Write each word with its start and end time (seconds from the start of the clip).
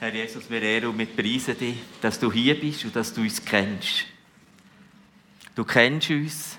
Herr 0.00 0.14
Jesus, 0.14 0.48
wir 0.48 0.62
ehren 0.62 0.90
und 0.90 0.98
wir 0.98 1.06
preisen 1.06 1.58
dich, 1.58 1.76
dass 2.00 2.20
du 2.20 2.30
hier 2.30 2.54
bist 2.58 2.84
und 2.84 2.94
dass 2.94 3.12
du 3.12 3.20
uns 3.20 3.44
kennst. 3.44 4.06
Du 5.56 5.64
kennst 5.64 6.10
uns, 6.10 6.58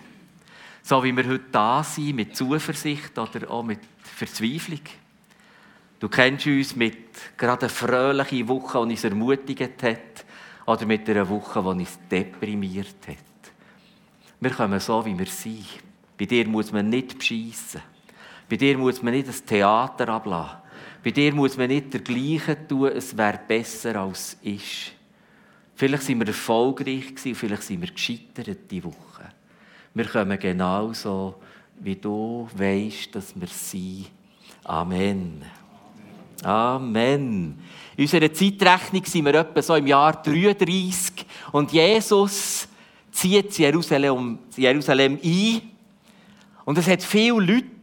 so 0.84 1.02
wie 1.02 1.16
wir 1.16 1.26
heute 1.26 1.46
da 1.50 1.82
sind, 1.82 2.18
mit 2.18 2.36
Zuversicht 2.36 3.18
oder 3.18 3.50
auch 3.50 3.64
mit 3.64 3.80
Verzweiflung. 4.04 4.82
Du 6.02 6.10
kennst 6.10 6.48
uns 6.48 6.76
mit 6.76 7.38
gerade 7.38 7.62
einer 7.62 7.70
fröhlichen 7.70 8.46
Woche, 8.50 8.86
die 8.86 8.92
uns 8.92 9.04
ermutigt 9.06 9.84
hat, 9.84 10.26
oder 10.66 10.86
mit 10.86 11.10
einer 11.10 11.30
Woche, 11.30 11.62
die 11.62 11.68
uns 11.68 11.98
deprimiert 12.12 13.08
hat. 13.08 13.54
Wir 14.42 14.52
kommen 14.52 14.82
so, 14.82 15.06
wie 15.06 15.18
wir 15.18 15.28
sind. 15.28 15.66
Bei 16.18 16.26
dir 16.26 16.46
muss 16.46 16.74
man 16.74 16.90
nicht 16.90 17.18
beschissen. 17.18 17.82
Bei 18.50 18.58
dir 18.58 18.78
muss 18.78 19.02
man 19.02 19.14
nicht 19.14 19.30
das 19.30 19.46
Theater 19.46 20.10
ablassen. 20.10 20.58
Bei 21.04 21.12
dir 21.12 21.34
muss 21.34 21.56
man 21.56 21.68
nicht 21.68 21.94
der 21.94 22.02
Gleiche 22.02 22.68
tun, 22.68 22.92
es 22.94 23.16
wäre 23.16 23.40
besser 23.48 23.96
als 23.96 24.38
ist. 24.42 24.92
Vielleicht 25.76 26.04
sind 26.04 26.20
wir 26.20 26.28
erfolgreich 26.28 27.16
gewesen, 27.16 27.36
vielleicht 27.36 27.64
sind 27.64 27.82
wir 27.82 27.92
gescheitert 27.92 28.70
diese 28.70 28.84
Woche. 28.84 29.30
Wir 29.94 30.06
kommen 30.06 30.38
genauso, 30.38 31.36
wie 31.80 31.96
du 31.96 32.50
weißt, 32.54 33.16
dass 33.16 33.40
wir 33.40 33.48
sind. 33.48 34.08
Amen. 34.66 35.42
Amen. 36.44 37.60
In 37.96 38.04
unserer 38.04 38.32
Zeitrechnung 38.34 39.06
sind 39.06 39.26
wir 39.26 39.36
etwa 39.36 39.62
so 39.62 39.76
im 39.76 39.88
Jahr 39.88 40.22
33 40.22 41.26
und 41.52 41.72
Jesus 41.72 42.68
zieht 43.12 43.58
Jerusalem, 43.58 44.40
Jerusalem 44.56 45.20
ein. 45.24 45.62
Und 46.66 46.78
es 46.78 46.88
hat 46.88 47.04
viele 47.04 47.40
Leute, 47.40 47.79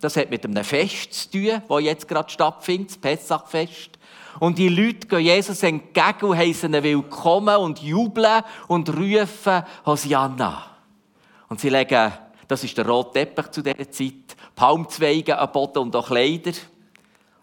das 0.00 0.16
hat 0.16 0.30
mit 0.30 0.44
einem 0.44 0.64
Fest 0.64 1.12
zu 1.12 1.30
tun, 1.30 1.62
das 1.68 1.82
jetzt 1.82 2.08
gerade 2.08 2.30
stattfindet, 2.30 2.90
das 2.90 2.98
Pessachfest. 2.98 3.98
Und 4.38 4.58
die 4.58 4.68
Leute 4.68 5.06
gehen 5.06 5.20
Jesus 5.20 5.62
entgegen 5.62 6.26
und 6.26 6.36
heißen 6.36 6.72
ihn 6.72 6.82
willkommen 6.82 7.56
und 7.56 7.82
jubeln 7.82 8.42
und 8.68 8.88
rufen 8.88 9.62
Hosianna. 9.84 10.64
Und 11.48 11.60
sie 11.60 11.68
legen, 11.68 12.12
das 12.48 12.64
ist 12.64 12.76
der 12.78 12.86
rote 12.86 13.12
Teppich 13.12 13.50
zu 13.50 13.62
dieser 13.62 13.90
Zeit, 13.90 14.36
Palmzweige 14.56 15.38
am 15.38 15.52
Boden 15.52 15.78
und 15.78 15.96
auch 15.96 16.06
Kleider. 16.06 16.52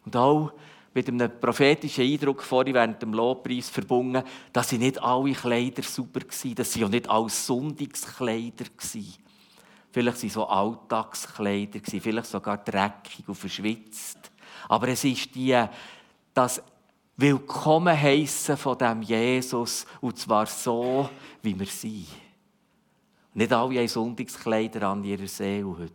Und 0.06 0.16
auch 0.16 0.52
mit 0.94 1.08
einem 1.10 1.30
prophetischen 1.40 2.06
Eindruck 2.06 2.42
vorhin 2.42 2.74
während 2.74 3.02
dem 3.02 3.14
Lobpreis 3.14 3.70
verbunden, 3.70 4.24
dass 4.52 4.70
sie 4.70 4.80
nicht 4.80 5.02
alle 5.02 5.34
Kleider 5.34 5.84
super 5.84 6.22
waren, 6.22 6.56
dass 6.56 6.74
sie 6.74 6.84
auch 6.84 6.90
nicht 6.90 7.10
alle 7.10 7.30
Sonntagskleider 7.30 8.66
waren. 8.66 9.27
Vielleicht 9.98 10.22
waren 10.22 10.30
so 10.30 10.46
Alltagskleider, 10.46 11.80
vielleicht 11.84 12.28
sogar 12.28 12.60
dreckig 12.60 13.28
und 13.28 13.34
verschwitzt. 13.34 14.32
Aber 14.70 14.90
es 14.90 15.04
ist 15.04 15.34
die, 15.34 15.60
das 16.36 16.62
Willkommen 17.16 18.00
heißen 18.00 18.58
von 18.58 18.78
dem 18.78 19.02
Jesus, 19.02 19.88
und 20.00 20.16
zwar 20.20 20.46
so, 20.46 21.10
wie 21.42 21.60
wir 21.60 21.66
sind. 21.66 22.06
Nicht 23.34 23.52
alle 23.52 23.80
haben 23.80 23.88
Sonntagskleider 23.88 24.88
an 24.88 25.04
ihrer 25.04 25.26
Seele 25.26 25.76
heute. 25.76 25.94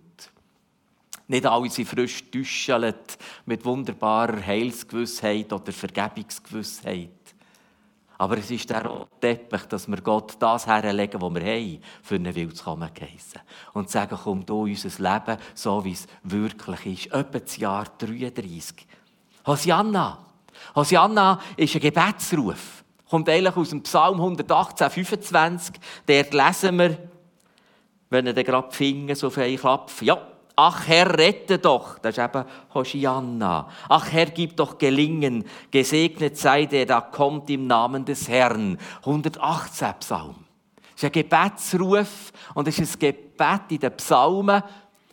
Nicht 1.29 1.47
alle 1.47 1.71
sind 1.71 1.87
frisch 1.87 2.25
geduschelt 2.25 3.17
mit 3.47 3.65
wunderbarer 3.65 4.45
Heilsgewissheit 4.45 5.53
oder 5.53 5.71
Vergebungsgewissheit. 5.71 7.22
Aber 8.23 8.39
es 8.39 8.53
ist 8.53 8.71
der 8.71 8.89
Teppich, 9.21 9.63
dass 9.63 9.89
wir 9.89 10.01
Gott 10.01 10.37
das 10.39 10.69
herlegen, 10.69 11.21
was 11.21 11.35
wir 11.35 11.43
haben, 11.43 11.81
für 12.05 12.15
einen 12.15 12.33
Willen 12.33 12.55
zu 12.55 12.63
kommen 12.63 12.89
geheissen. 12.95 13.41
Und 13.73 13.91
sagen, 13.91 14.17
komm 14.23 14.47
du 14.47 14.63
unser 14.63 14.91
Leben, 14.91 15.41
so 15.55 15.85
wie 15.85 15.91
es 15.91 16.07
wirklich 16.23 17.07
ist. 17.07 17.13
Etwa 17.13 17.41
das 17.41 17.57
Jahr 17.57 17.85
33. 17.99 18.87
Hosianna. 19.45 20.19
Hosianna 20.77 21.41
ist 21.57 21.75
ein 21.75 21.81
Gebetsruf. 21.81 22.85
Kommt 23.11 23.29
eigentlich 23.29 23.57
aus 23.57 23.71
dem 23.71 23.83
Psalm 23.83 24.21
118, 24.21 24.89
25. 24.89 25.75
Dort 26.07 26.33
lesen 26.33 26.79
wir, 26.79 26.99
wenn 28.09 28.29
er 28.29 28.35
dann 28.35 28.45
gerade 28.45 28.71
Finger 28.71 29.17
so 29.17 29.31
fein 29.31 29.57
klapft. 29.57 30.01
Ja, 30.01 30.32
Ach 30.55 30.87
Herr, 30.87 31.19
rette 31.19 31.59
doch, 31.59 31.99
das 31.99 32.19
ist 32.19 32.25
eben 32.25 32.45
Hosianna. 32.75 33.69
Ach 33.89 34.13
Herr, 34.13 34.27
gib 34.27 34.57
doch 34.57 34.77
Gelingen, 34.77 35.45
gesegnet 35.71 36.37
sei 36.37 36.67
der, 36.67 36.87
da 36.87 37.01
kommt 37.01 37.49
im 37.51 37.67
Namen 37.67 38.05
des 38.05 38.29
Herrn. 38.29 38.79
118 38.99 39.95
Psalm. 40.01 40.37
Das 40.93 41.03
ist 41.03 41.05
ein 41.05 41.13
Gebetsruf 41.13 42.33
und 42.55 42.69
es 42.69 42.79
ist 42.79 42.97
ein 42.97 42.99
Gebet 42.99 43.63
in 43.71 43.79
den 43.79 43.97
Psalmen 43.97 44.63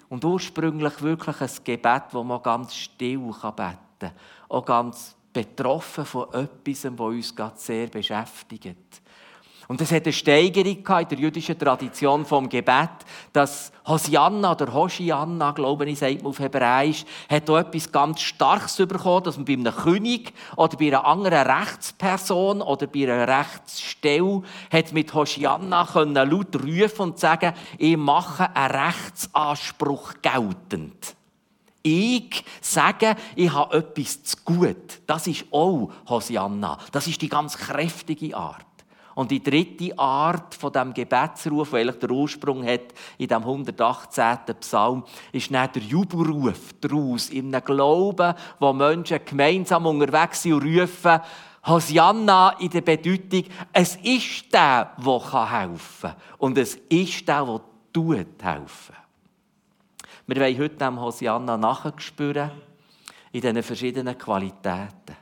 und 0.09 0.25
ursprünglich 0.25 1.01
wirklich 1.01 1.41
ein 1.41 1.49
Gebet, 1.63 2.03
das 2.11 2.23
man 2.23 2.43
ganz 2.43 2.75
still 2.75 3.19
beten 3.19 3.55
kann. 3.99 4.11
Auch 4.49 4.65
ganz 4.65 5.15
betroffen 5.31 6.05
von 6.05 6.33
etwas, 6.33 6.81
das 6.81 6.99
uns 6.99 7.35
gerade 7.35 7.57
sehr 7.57 7.87
beschäftigt. 7.87 9.01
Und 9.69 9.79
es 9.81 9.91
hat 9.91 10.05
eine 10.05 10.13
Steigerung 10.13 10.77
in 10.77 11.07
der 11.09 11.19
jüdischen 11.19 11.59
Tradition 11.59 12.25
vom 12.25 12.49
Gebet, 12.49 12.89
dass 13.31 13.71
Hosianna 13.85 14.53
oder 14.53 14.73
Hoshianna, 14.73 15.51
glaube 15.51 15.87
ich, 15.87 15.99
sagt 15.99 16.23
man 16.23 16.31
auf 16.31 16.39
Hebräisch, 16.39 17.05
hat 17.29 17.47
auch 17.47 17.59
etwas 17.59 17.91
ganz 17.91 18.19
Starkes 18.19 18.77
bekommen, 18.77 19.25
dass 19.25 19.37
man 19.37 19.45
bei 19.45 19.53
einem 19.53 19.71
König 19.71 20.33
oder 20.55 20.75
bei 20.75 20.87
einer 20.87 21.05
anderen 21.05 21.45
Rechtsperson 21.45 22.63
oder 22.63 22.87
bei 22.87 23.03
einer 23.03 23.27
Rechtsstelle 23.27 24.41
hat 24.71 24.91
mit 24.91 25.13
Hoshianna 25.13 25.85
können 25.85 26.15
laut 26.15 26.55
rufen 26.55 27.01
und 27.03 27.19
sagen, 27.19 27.53
ich 27.77 27.95
mache 27.95 28.49
einen 28.55 28.75
Rechtsanspruch 28.75 30.15
geltend. 30.23 31.15
Ich 31.83 32.43
sage, 32.59 33.15
ich 33.35 33.53
habe 33.53 33.77
etwas 33.77 34.23
zu 34.23 34.37
gut. 34.43 35.01
Das 35.05 35.27
ist 35.27 35.45
auch 35.51 35.91
Hosianna. 36.09 36.79
Das 36.91 37.05
ist 37.05 37.21
die 37.21 37.29
ganz 37.29 37.55
kräftige 37.55 38.35
Art. 38.35 38.65
Und 39.19 39.31
die 39.31 39.43
dritte 39.43 39.99
Art 39.99 40.55
von 40.55 40.71
dem 40.71 40.93
Gebetsruf, 40.93 41.71
der 41.71 41.91
der 41.91 42.09
Ursprung 42.09 42.65
hat 42.65 42.93
in 43.17 43.27
dem 43.27 43.41
118. 43.41 44.55
Psalm, 44.61 45.03
ist 45.33 45.53
dann 45.53 45.69
der 45.73 45.81
Jubelruf 45.81 46.71
daraus, 46.79 47.29
in 47.29 47.53
einem 47.53 47.65
Glauben, 47.65 48.33
wo 48.59 48.71
Menschen 48.71 49.19
gemeinsam 49.25 49.87
unterwegs 49.87 50.43
sind 50.43 50.53
und 50.53 50.63
rufen, 50.63 51.19
Hosianna 51.67 52.51
in 52.59 52.69
der 52.69 52.79
Bedeutung, 52.79 53.43
es 53.73 53.97
ist 53.97 54.53
der, 54.53 54.95
der 54.97 55.51
helfen 55.51 56.11
kann. 56.11 56.15
Und 56.37 56.57
es 56.57 56.75
ist 56.87 57.27
der, 57.27 57.43
der 57.43 57.61
tut 57.91 58.41
helfen. 58.41 58.95
Wir 60.27 60.37
wollen 60.37 60.59
heute 60.59 60.75
dem 60.77 61.01
Hosianna 61.01 61.57
nachspüren 61.57 62.51
in 63.33 63.41
diesen 63.41 63.63
verschiedenen 63.63 64.17
Qualitäten. 64.17 65.17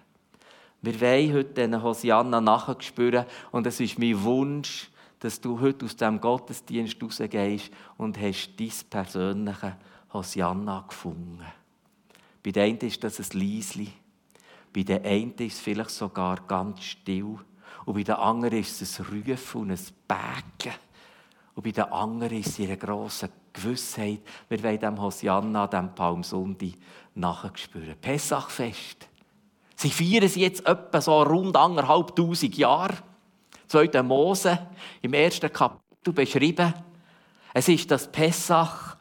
Wir 0.82 1.02
wollen 1.02 1.34
heute 1.34 1.54
diesen 1.54 1.82
Hosianna 1.82 2.40
nachspüren 2.40 3.26
und 3.52 3.66
es 3.66 3.80
ist 3.80 3.98
mein 3.98 4.22
Wunsch, 4.24 4.90
dass 5.20 5.42
du 5.42 5.60
heute 5.60 5.86
aus 5.86 5.96
diesem 5.96 6.22
Gottesdienst 6.22 7.02
rausgehst 7.02 7.72
und 7.98 8.20
hast 8.20 8.52
dein 8.60 8.72
persönliche 8.90 9.76
Hosianna 10.14 10.86
gefunden. 10.88 11.46
Bei 12.44 12.52
der 12.52 12.66
einen 12.66 12.78
ist 12.78 13.04
das 13.04 13.20
ein 13.20 13.40
Liesli, 13.40 13.92
bei 14.72 14.84
der 14.84 15.04
einen 15.04 15.34
ist 15.40 15.56
es 15.56 15.60
vielleicht 15.60 15.90
sogar 15.90 16.38
ganz 16.48 16.84
still 16.84 17.38
und 17.86 17.96
bei 17.96 18.04
der 18.04 18.20
anderen 18.20 18.60
ist 18.60 18.82
es 18.82 19.00
ein 19.00 19.06
Rufen 19.08 19.62
und 19.62 19.72
ein 19.72 19.80
Bäcken 20.08 20.78
und 21.56 21.64
bei 21.64 21.72
der 21.72 21.92
anderen 21.92 22.38
ist 22.38 22.60
es 22.60 22.60
eine 22.60 22.78
grosse 22.78 23.32
Gewissheit. 23.52 24.20
Wir 24.48 24.62
wollen 24.62 24.80
dem 24.80 25.02
Hosianna, 25.02 25.66
dem 25.66 25.96
Palmsundi, 25.96 26.76
nachspüren. 27.16 27.96
Pessachfest. 28.00 29.08
Sie 29.80 29.92
feiern 29.92 30.28
sie 30.28 30.42
jetzt 30.42 30.66
etwa 30.66 31.00
so 31.00 31.22
rund 31.22 31.56
anderthalb 31.56 32.16
tausend 32.16 32.58
Jahre. 32.58 32.96
2. 33.68 34.02
Mose, 34.02 34.58
im 35.04 35.14
ersten 35.14 35.54
Kapitel 35.54 36.14
beschrieben. 36.14 36.74
Es 37.54 37.68
ist 37.68 37.92
das 37.92 38.12
Pessach. 38.12 38.98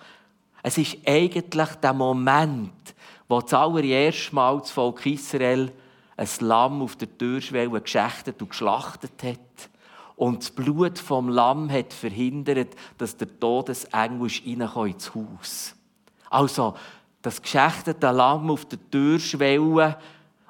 Es 0.62 0.76
ist 0.76 0.98
eigentlich 1.06 1.68
der 1.76 1.94
Moment, 1.94 2.94
wo 3.26 3.40
das 3.40 3.54
allererste 3.54 4.34
Mal 4.34 4.58
das 4.58 4.70
Volk 4.70 5.06
Israel 5.06 5.72
ein 6.14 6.28
Lamm 6.40 6.82
auf 6.82 6.96
der 6.96 7.16
Türschwelle 7.16 7.80
geschächtet 7.80 8.42
und 8.42 8.50
geschlachtet 8.50 9.22
hat. 9.22 9.70
Und 10.16 10.42
das 10.42 10.50
Blut 10.50 10.98
vom 10.98 11.30
Lamm 11.30 11.70
hat 11.70 11.94
verhindert, 11.94 12.74
dass 12.98 13.16
der 13.16 13.38
Todesengel 13.40 14.30
ins 14.44 15.14
Haus 15.14 15.74
Also, 16.28 16.74
das 17.22 17.40
geschächtete 17.40 18.10
Lamm 18.10 18.50
auf 18.50 18.66
der 18.66 18.78
Türschwelle 18.90 19.96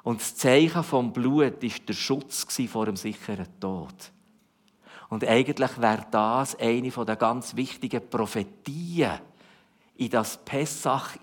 und 0.07 0.21
das 0.21 0.37
Zeichen 0.37 0.83
vom 0.85 1.11
Blut 1.11 1.61
war 1.61 1.69
der 1.85 1.93
Schutz 1.93 2.47
vor 2.69 2.85
dem 2.85 2.95
sicheren 2.95 3.59
Tod. 3.59 3.93
Und 5.09 5.25
eigentlich 5.25 5.81
wäre 5.81 6.07
das 6.09 6.57
eine 6.57 6.89
der 6.89 7.15
ganz 7.17 7.57
wichtigen 7.57 8.09
Prophetien 8.09 9.19
in 9.97 10.09
das 10.09 10.37
Pessach, 10.37 11.17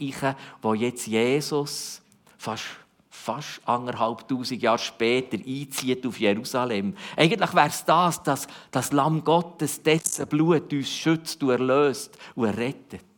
wo 0.61 0.75
jetzt 0.75 1.07
Jesus 1.07 2.03
fast 2.37 2.65
fast 3.09 3.63
anderthalb 3.65 4.29
tausend 4.29 4.61
Jahre 4.61 4.79
später 4.79 5.39
einzieht 5.39 6.07
auf 6.07 6.21
Jerusalem. 6.21 6.95
Eigentlich 7.17 7.55
wäre 7.55 7.69
es 7.69 7.87
das, 7.87 8.23
dass 8.23 8.47
das 8.71 8.93
Lamm 8.93 9.25
Gottes, 9.25 9.83
dessen 9.83 10.27
Blut 10.27 10.71
uns 10.75 10.91
schützt 10.91 11.43
und 11.43 11.49
erlöst 11.49 12.19
und 12.35 12.49
errettet. 12.49 13.14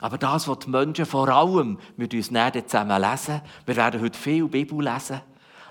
Aber 0.00 0.18
das, 0.18 0.48
was 0.48 0.58
die 0.60 0.70
Menschen 0.70 1.06
vor 1.06 1.28
allem 1.28 1.78
mit 1.96 2.12
uns 2.14 2.26
zusammen 2.28 3.00
lesen, 3.00 3.40
wir 3.64 3.76
werden 3.76 4.00
heute 4.00 4.18
viel 4.18 4.48
Bibel 4.48 4.82
lesen, 4.82 5.20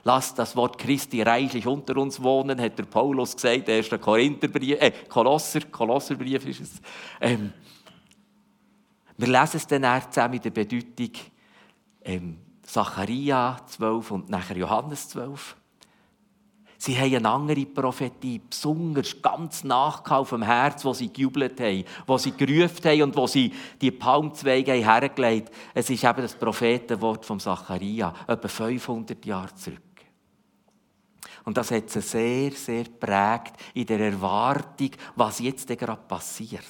Lasst 0.05 0.37
das 0.37 0.55
Wort 0.57 0.77
Christi 0.77 1.21
reichlich 1.21 1.65
unter 1.65 1.95
uns 1.95 2.21
wohnen, 2.21 2.59
hat 2.59 2.77
der 2.77 2.83
Paulus 2.83 3.35
gesagt, 3.35 3.69
der 3.69 3.77
erste 3.77 3.97
Korintherbrief, 3.97 4.81
äh, 4.81 4.91
Kolosser, 5.07 5.61
Kolosserbrief 5.61 6.45
ist 6.45 6.59
es. 6.59 6.71
Ähm, 7.21 7.53
wir 9.17 9.27
lesen 9.27 9.57
es 9.57 9.67
dann 9.67 10.01
zusammen 10.11 10.33
mit 10.33 10.43
der 10.43 10.49
Bedeutung 10.49 11.11
ähm, 12.03 12.37
Zacharia 12.63 13.57
12 13.65 14.11
und 14.11 14.29
nachher 14.29 14.57
Johannes 14.57 15.07
12. 15.07 15.55
Sie 16.85 16.99
haben 16.99 17.15
eine 17.15 17.29
andere 17.29 17.65
Prophetie, 17.65 18.41
besonders 18.49 19.21
ganz 19.21 19.63
nachgehauen 19.63 20.25
vom 20.25 20.41
Herz, 20.41 20.83
wo 20.83 20.93
sie 20.93 21.07
gejubelt 21.07 21.57
haben, 21.61 21.85
wo 22.05 22.17
sie 22.17 22.33
gerufen 22.33 22.83
haben 22.83 23.03
und 23.03 23.15
wo 23.15 23.25
sie 23.25 23.53
die 23.79 23.91
Palmzweige 23.91 24.73
hergelegt 24.73 25.47
haben. 25.47 25.57
Es 25.73 25.89
ist 25.89 26.03
eben 26.03 26.21
das 26.21 26.35
Prophetenwort 26.35 27.25
von 27.25 27.39
Zacharia, 27.39 28.13
etwa 28.27 28.47
500 28.49 29.25
Jahre 29.25 29.55
zurück. 29.55 29.79
Und 31.45 31.55
das 31.55 31.71
hat 31.71 31.89
sie 31.89 32.01
sehr, 32.01 32.51
sehr 32.51 32.83
prägt 32.83 33.53
in 33.73 33.85
der 33.85 34.01
Erwartung, 34.01 34.89
was 35.15 35.39
jetzt 35.39 35.69
gerade 35.69 36.01
passiert. 36.05 36.65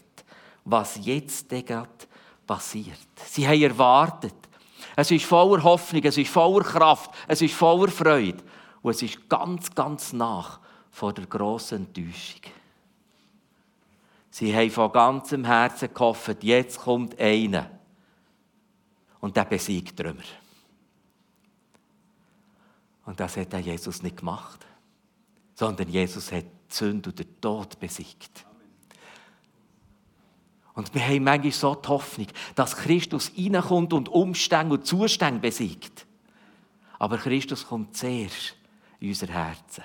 Was 0.63 1.03
jetzt 1.03 1.49
gerade 1.49 1.89
passiert. 2.45 2.99
Sie 3.31 3.47
haben 3.47 3.63
erwartet. 3.63 4.35
Es 4.95 5.09
ist 5.09 5.25
voller 5.25 5.63
Hoffnung, 5.63 6.03
es 6.03 6.19
ist 6.19 6.29
voller 6.29 6.63
Kraft, 6.63 7.09
es 7.27 7.41
ist 7.41 7.55
voller 7.55 7.87
Freude. 7.87 8.43
Und 8.83 8.91
es 8.91 9.01
ist 9.01 9.29
ganz, 9.29 9.73
ganz 9.73 10.13
nach 10.13 10.59
vor 10.91 11.13
der 11.13 11.25
grossen 11.25 11.87
Enttäuschung. 11.87 12.41
Sie 14.29 14.55
haben 14.55 14.69
von 14.69 14.91
ganzem 14.91 15.45
Herzen 15.45 15.93
gehofft, 15.93 16.43
jetzt 16.43 16.79
kommt 16.79 17.17
einer. 17.19 17.71
Und 19.21 19.37
der 19.37 19.45
besiegt 19.45 19.97
Trümmer. 19.97 20.23
Und 23.05 23.19
das 23.19 23.37
hat 23.37 23.53
Jesus 23.53 24.03
nicht 24.03 24.17
gemacht, 24.17 24.65
sondern 25.55 25.87
Jesus 25.87 26.31
hat 26.31 26.43
die 26.43 26.75
Sünde 26.75 27.09
und 27.09 27.19
den 27.19 27.39
Tod 27.39 27.79
besiegt. 27.79 28.45
Und 30.73 30.93
wir 30.93 31.05
haben 31.05 31.23
manchmal 31.23 31.51
so 31.51 31.75
die 31.75 31.87
Hoffnung, 31.87 32.27
dass 32.55 32.75
Christus 32.75 33.31
reinkommt 33.37 33.93
und 33.93 34.09
Umstände 34.09 34.73
und 34.75 34.85
Zustände 34.85 35.39
besiegt. 35.39 36.05
Aber 36.97 37.17
Christus 37.17 37.67
kommt 37.67 37.95
zuerst 37.95 38.55
in 39.03 39.09
unser 39.09 39.27
Herzen. 39.27 39.83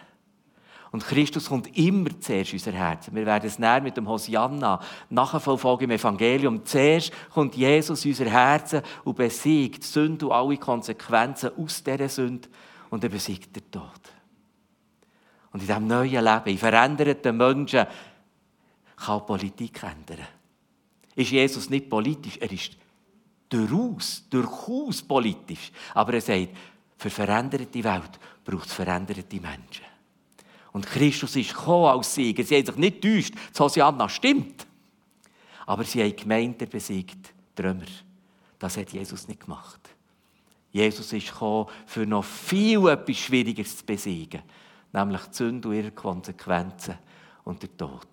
Und 0.90 1.04
Christus 1.04 1.48
kommt 1.48 1.76
immer 1.76 2.18
zuerst 2.20 2.52
in 2.52 2.58
unser 2.58 2.72
Herzen. 2.72 3.14
Wir 3.14 3.26
werden 3.26 3.46
es 3.46 3.58
näher 3.58 3.82
mit 3.82 3.96
dem 3.96 4.08
Hosianna 4.08 4.80
nachverfolgen 5.10 5.90
im 5.90 5.98
Evangelium. 5.98 6.64
Zuerst 6.64 7.12
kommt 7.30 7.56
Jesus 7.56 8.04
in 8.04 8.12
unser 8.12 8.30
Herzen 8.30 8.82
und 9.04 9.16
besiegt 9.16 9.82
die 9.82 9.86
Sünde 9.86 10.26
und 10.26 10.32
alle 10.32 10.56
Konsequenzen 10.56 11.50
aus 11.58 11.82
dieser 11.82 12.08
Sünde 12.08 12.48
und 12.88 13.04
er 13.04 13.10
besiegt 13.10 13.54
den 13.54 13.70
Tod. 13.70 13.82
Und 15.52 15.60
in 15.60 15.66
diesem 15.66 15.86
neuen 15.86 16.24
Leben, 16.24 16.46
in 16.46 16.58
veränderten 16.58 17.36
Menschen, 17.36 17.86
kann 18.96 19.26
Politik 19.26 19.82
ändern. 19.82 20.26
Ist 21.14 21.30
Jesus 21.30 21.68
nicht 21.68 21.90
politisch, 21.90 22.38
er 22.38 22.50
ist 22.50 22.76
durchaus, 23.48 24.24
durchaus 24.30 25.02
politisch. 25.02 25.72
Aber 25.92 26.14
er 26.14 26.20
sagt, 26.20 26.48
für 26.98 27.10
veränderte 27.10 27.84
Welt 27.84 28.18
braucht 28.44 28.66
es 28.66 28.74
veränderte 28.74 29.40
Menschen. 29.40 29.84
Und 30.72 30.86
Christus 30.86 31.36
ist 31.36 31.54
gekommen 31.54 31.86
als 31.86 32.14
Sieger. 32.14 32.42
Sie 32.42 32.56
haben 32.56 32.66
sich 32.66 32.76
nicht 32.76 33.02
täuscht. 33.02 33.34
Das 33.52 33.60
Hosianna 33.60 34.08
stimmt. 34.08 34.66
Aber 35.66 35.84
sie 35.84 36.02
haben 36.02 36.16
Gemeinden 36.16 36.68
besiegt, 36.68 37.32
Trümmer. 37.54 37.86
Das 38.58 38.76
hat 38.76 38.92
Jesus 38.92 39.28
nicht 39.28 39.40
gemacht. 39.40 39.80
Jesus 40.70 41.12
ist 41.12 41.32
gekommen, 41.32 41.68
für 41.86 42.04
noch 42.04 42.24
viel 42.24 42.88
etwas 42.88 43.16
Schwieriges 43.16 43.78
zu 43.78 43.86
besiegen. 43.86 44.42
Nämlich 44.92 45.22
die 45.22 45.36
Sünde 45.36 45.68
und 45.68 45.74
ihre 45.74 45.90
Konsequenzen 45.92 46.98
und 47.44 47.62
der 47.62 47.76
Tod. 47.76 48.08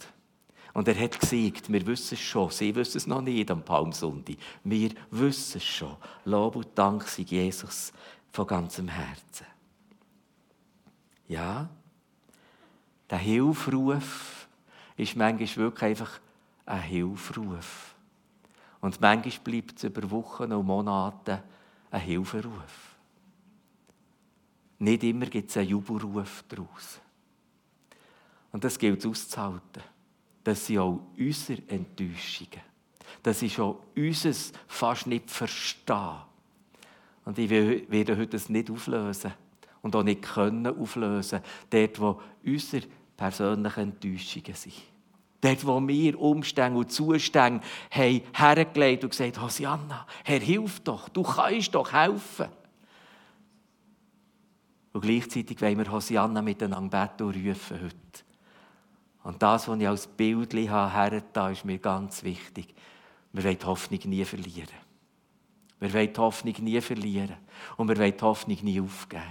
Und 0.74 0.88
er 0.88 1.00
hat 1.00 1.20
gesiegt, 1.20 1.72
wir 1.72 1.86
wissen 1.88 2.16
es 2.16 2.20
schon, 2.20 2.50
sie 2.52 2.76
wissen 2.76 2.98
es 2.98 3.08
noch 3.08 3.22
nicht 3.22 3.50
am 3.50 3.64
Palmsonntag. 3.64 4.36
Wir 4.64 4.92
wissen 5.12 5.58
es 5.58 5.64
schon. 5.64 5.96
Lob 6.26 6.58
und 6.58 6.68
Dank 6.76 7.04
sei 7.08 7.24
Jesus 7.24 7.94
von 8.36 8.48
ganzem 8.48 8.90
Herzen. 8.90 9.48
Ja, 11.30 11.70
der 13.10 13.18
Hilfruf 13.18 14.48
ist 14.98 15.16
manchmal 15.16 15.56
wirklich 15.56 15.84
einfach 15.84 16.20
ein 16.66 16.82
Hilfruf. 16.82 17.96
Und 18.82 19.00
manchmal 19.00 19.40
bleibt 19.44 19.78
es 19.78 19.86
über 19.86 20.12
Wochen 20.12 20.52
und 20.52 20.66
Monate 20.66 21.44
ein 21.90 22.02
Hilferuf. 22.02 22.96
Nicht 24.80 25.04
immer 25.04 25.28
gibt 25.28 25.50
es 25.50 25.58
einen 25.58 25.70
Jubelruf 25.70 26.44
daraus. 26.50 27.00
Und 28.52 28.64
das 28.66 28.78
gilt 28.78 29.06
auszuhalten. 29.06 29.84
Das 30.44 30.66
sind 30.66 30.80
auch 30.80 31.00
unsere 31.18 31.62
Enttäuschungen. 31.70 32.62
Das 33.24 33.42
ist 33.42 33.60
auch 33.60 33.80
unser 33.96 34.34
fast 34.68 35.08
nicht 35.08 35.32
verstehen. 35.32 36.35
Und 37.26 37.40
ich 37.40 37.50
werde 37.50 38.16
heute 38.16 38.28
das 38.28 38.50
nicht 38.50 38.70
auflösen 38.70 39.34
und 39.82 39.96
auch 39.96 40.04
nicht 40.04 40.22
können 40.22 40.68
auflösen, 40.80 41.42
dort, 41.70 42.00
wo 42.00 42.22
unsere 42.46 42.86
persönlichen 43.18 43.80
Enttäuschungen 43.80 44.54
sind. 44.54 44.76
Dort, 45.42 45.66
wo 45.66 45.88
wir 45.88 46.20
Umstände 46.20 46.80
und 46.80 46.92
Zustände 46.92 47.66
haben 47.92 48.22
hergelegt 48.34 49.04
und 49.04 49.10
gesagt, 49.10 49.42
Hosianna, 49.42 50.08
Herr, 50.24 50.40
hilf 50.40 50.80
doch, 50.80 51.10
du 51.10 51.24
kannst 51.24 51.74
doch 51.76 51.92
helfen. 51.92 52.48
Und 54.94 55.02
gleichzeitig 55.02 55.62
wollen 55.62 55.78
wir 55.78 55.92
Hosianna 55.92 56.42
miteinander 56.42 57.08
beten 57.08 57.24
und 57.24 57.36
rufen 57.36 57.82
heute. 57.84 57.96
Und 59.24 59.42
das, 59.42 59.68
was 59.68 59.80
ich 59.80 59.88
als 59.88 60.08
Bild 60.08 60.54
habe, 60.70 61.52
ist 61.52 61.66
mir 61.66 61.80
ganz 61.80 62.24
wichtig. 62.24 62.74
Wir 63.34 63.44
wollen 63.44 63.60
die 63.60 63.66
Hoffnung 63.66 64.00
nie 64.06 64.24
verlieren. 64.24 64.85
Wir 65.80 65.94
wollen 65.94 66.14
die 66.14 66.20
Hoffnung 66.20 66.56
nie 66.60 66.82
verlieren. 66.82 67.38
Und 67.78 67.88
wir 67.88 67.98
wollen 67.98 68.16
die 68.16 68.24
Hoffnung 68.24 68.58
nie 68.62 68.80
aufgeben. 68.80 69.24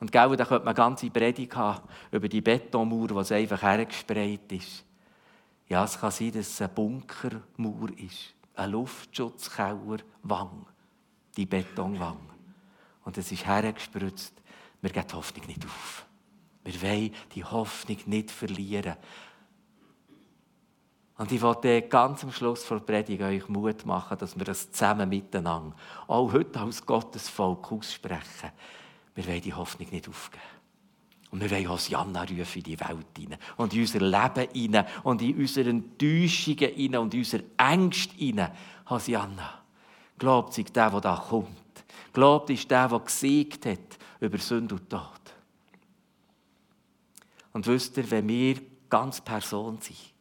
Und 0.00 0.12
gell, 0.12 0.36
da 0.36 0.44
könnte 0.44 0.64
man 0.64 0.68
eine 0.68 0.74
ganze 0.74 1.10
Predigt 1.10 1.56
haben 1.56 1.88
über 2.10 2.28
die 2.28 2.40
Betonmauer, 2.40 3.24
die 3.24 3.34
einfach 3.34 3.62
hergesprayt 3.62 4.52
ist. 4.52 4.84
Ja, 5.68 5.84
es 5.84 5.98
kann 5.98 6.10
sein, 6.10 6.32
dass 6.32 6.48
es 6.48 6.60
eine 6.60 6.68
Bunkermauer 6.68 7.90
ist. 7.96 8.34
Ein 8.54 8.70
Luftschutzkeller-Wang. 8.72 10.66
Die 11.36 11.46
Betonwang. 11.46 12.20
Und 13.04 13.18
es 13.18 13.32
ist 13.32 13.46
hergespritzt. 13.46 14.34
Wir 14.80 14.90
geben 14.90 15.06
die 15.08 15.14
Hoffnung 15.14 15.46
nicht 15.46 15.64
auf. 15.64 16.06
Wir 16.64 16.82
wollen 16.82 17.14
die 17.34 17.44
Hoffnung 17.44 17.98
nicht 18.06 18.30
verlieren. 18.30 18.96
Und 21.16 21.30
ich 21.30 21.40
wollte 21.42 21.82
ganz 21.82 22.24
am 22.24 22.32
Schluss 22.32 22.66
der 22.66 22.80
Predigt 22.80 23.22
euch 23.22 23.48
Mut 23.48 23.86
machen, 23.86 24.18
dass 24.18 24.36
wir 24.36 24.44
das 24.44 24.72
zusammen 24.72 25.08
miteinander, 25.08 25.76
auch 26.08 26.32
heute 26.32 26.60
als 26.60 26.84
Gottesvolk 26.84 27.70
aussprechen. 27.70 28.50
Wir 29.14 29.26
wollen 29.26 29.40
die 29.40 29.54
Hoffnung 29.54 29.88
nicht 29.90 30.08
aufgeben. 30.08 30.42
Und 31.30 31.40
wir 31.40 31.50
wollen 31.50 31.68
Hosianna 31.68 32.22
rufen 32.22 32.58
in 32.58 32.64
die 32.64 32.80
Welt 32.80 33.06
hinein 33.16 33.38
und 33.56 33.74
in 33.74 33.80
unser 33.80 34.00
Leben 34.00 34.48
hinein 34.52 34.86
und 35.04 35.22
in 35.22 35.36
unsere 35.36 35.70
Enttäuschungen 35.70 36.74
hinein 36.74 37.00
und 37.00 37.14
in 37.14 37.20
unsere 37.20 37.44
Ängste 37.58 38.14
hinein. 38.16 38.52
Hosianna, 38.88 39.62
glaubt 40.18 40.52
sich 40.52 40.66
der, 40.66 40.90
der 40.90 41.00
da 41.00 41.16
kommt. 41.28 41.48
Glaubt 42.12 42.50
ist 42.50 42.70
der, 42.70 42.88
der 42.88 43.00
gesiegt 43.00 43.66
hat 43.66 43.98
über 44.20 44.38
Sünde 44.38 44.76
und 44.76 44.88
Tod. 44.88 45.00
Und 47.52 47.66
wisst 47.66 47.96
ihr, 47.96 48.10
wenn 48.10 48.28
wir 48.28 48.60
ganz 48.88 49.20
Person 49.20 49.78
sind, 49.80 50.13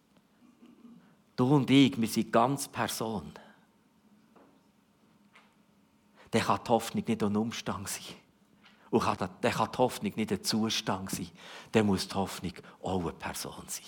du 1.36 1.56
und 1.56 1.70
ich, 1.70 2.00
wir 2.00 2.08
sind 2.08 2.32
ganz 2.32 2.68
Person, 2.68 3.32
dann 6.32 6.42
kann 6.42 6.60
die 6.66 6.70
Hoffnung 6.70 7.04
nicht 7.08 7.24
ein 7.24 7.36
Umstand 7.36 7.88
sein. 7.88 8.16
Und 8.90 9.06
dann 9.06 9.30
kann 9.40 9.70
die 9.72 9.78
Hoffnung 9.78 10.14
nicht 10.16 10.32
ein 10.32 10.44
Zustand 10.44 11.12
sein. 11.12 11.30
Dann 11.72 11.86
muss 11.86 12.08
die 12.08 12.16
Hoffnung 12.16 12.54
auch 12.82 13.02
eine 13.02 13.14
Person 13.14 13.64
sein. 13.68 13.86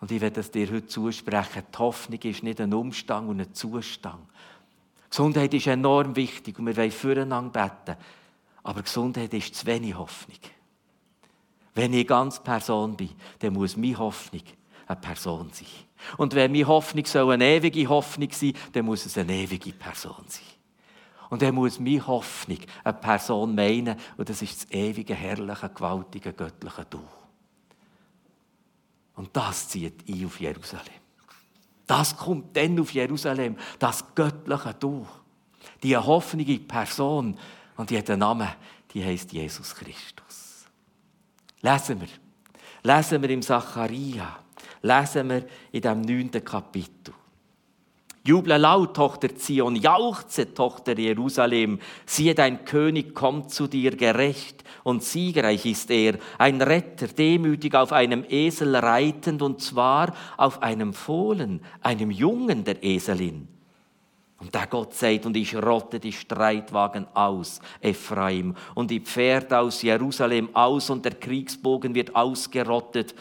Und 0.00 0.10
ich 0.10 0.20
werde 0.20 0.40
es 0.40 0.50
dir 0.50 0.66
heute 0.66 0.86
zusprechen. 0.86 1.62
Die 1.72 1.78
Hoffnung 1.78 2.20
ist 2.20 2.42
nicht 2.42 2.60
ein 2.60 2.74
Umstand 2.74 3.28
und 3.28 3.40
ein 3.40 3.54
Zustand. 3.54 4.24
Gesundheit 5.08 5.54
ist 5.54 5.68
enorm 5.68 6.14
wichtig 6.16 6.58
und 6.58 6.66
wir 6.66 6.76
wollen 6.76 6.90
füreinander 6.90 7.68
beten. 7.68 7.96
Aber 8.62 8.82
Gesundheit 8.82 9.32
ist 9.32 9.54
zu 9.54 9.66
wenig 9.66 9.96
Hoffnung. 9.96 10.38
Wenn 11.74 11.92
ich 11.92 12.06
ganz 12.06 12.42
Person 12.42 12.96
bin, 12.96 13.10
dann 13.38 13.52
muss 13.52 13.76
meine 13.76 13.98
Hoffnung 13.98 14.42
eine 14.86 15.00
Person 15.00 15.50
sein. 15.52 15.66
Und 16.16 16.34
wenn 16.34 16.52
meine 16.52 16.66
Hoffnung 16.66 17.04
soll 17.06 17.32
eine 17.32 17.44
ewige 17.46 17.88
Hoffnung 17.88 18.30
sein, 18.30 18.52
dann 18.72 18.84
muss 18.84 19.06
es 19.06 19.18
eine 19.18 19.32
ewige 19.32 19.72
Person 19.72 20.24
sein. 20.28 20.42
Und 21.30 21.42
er 21.42 21.52
muss 21.52 21.80
meine 21.80 22.06
Hoffnung 22.06 22.58
eine 22.84 22.94
Person 22.94 23.54
meinen, 23.54 23.96
und 24.16 24.28
das 24.28 24.42
ist 24.42 24.64
das 24.64 24.70
ewige, 24.72 25.14
herrliche, 25.14 25.68
gewaltige, 25.68 26.32
göttliche 26.32 26.86
Du. 26.88 27.00
Und 29.16 29.34
das 29.36 29.68
zieht 29.68 30.08
ein 30.08 30.26
auf 30.26 30.38
Jerusalem. 30.40 31.00
Das 31.86 32.16
kommt 32.16 32.56
dann 32.56 32.78
auf 32.78 32.92
Jerusalem, 32.92 33.56
das 33.78 34.04
göttliche 34.14 34.74
Du. 34.74 35.06
Die 35.82 35.96
hoffnige 35.96 36.58
Person, 36.60 37.38
und 37.76 37.90
die 37.90 37.98
hat 37.98 38.10
einen 38.10 38.20
Namen, 38.20 38.48
die 38.92 39.04
heißt 39.04 39.32
Jesus 39.32 39.74
Christus. 39.74 40.66
Lesen 41.60 42.00
wir. 42.00 42.08
Lesen 42.82 43.20
wir 43.20 43.30
im 43.30 43.42
Zacharia. 43.42 44.38
Lesen 44.86 45.28
wir 45.28 45.44
in 45.72 45.80
dem 45.80 46.00
neunten 46.02 46.44
Kapitel. 46.44 47.12
Juble 48.26 48.56
laut, 48.58 48.94
Tochter 48.96 49.36
Zion, 49.36 49.76
jauchze, 49.76 50.52
Tochter 50.52 50.98
Jerusalem. 50.98 51.78
Siehe, 52.06 52.34
dein 52.34 52.64
König 52.64 53.14
kommt 53.14 53.52
zu 53.52 53.68
dir 53.68 53.96
gerecht 53.96 54.64
und 54.82 55.04
siegreich 55.04 55.64
ist 55.64 55.90
er, 55.92 56.18
ein 56.38 56.60
Retter, 56.60 57.06
demütig 57.06 57.74
auf 57.74 57.92
einem 57.92 58.24
Esel 58.28 58.74
reitend, 58.74 59.42
und 59.42 59.60
zwar 59.60 60.12
auf 60.36 60.60
einem 60.62 60.92
Fohlen, 60.92 61.60
einem 61.82 62.10
Jungen 62.10 62.64
der 62.64 62.82
Eselin. 62.82 63.46
Und 64.38 64.54
der 64.54 64.66
Gott 64.66 64.92
sagt, 64.92 65.24
und 65.24 65.36
ich 65.36 65.56
rotte 65.56 65.98
die 65.98 66.12
Streitwagen 66.12 67.06
aus, 67.14 67.60
Ephraim, 67.80 68.54
und 68.74 68.90
die 68.90 69.00
Pferde 69.00 69.58
aus 69.58 69.82
Jerusalem 69.82 70.50
aus, 70.52 70.90
und 70.90 71.04
der 71.04 71.14
Kriegsbogen 71.14 71.94
wird 71.94 72.14
ausgerottet. 72.14 73.14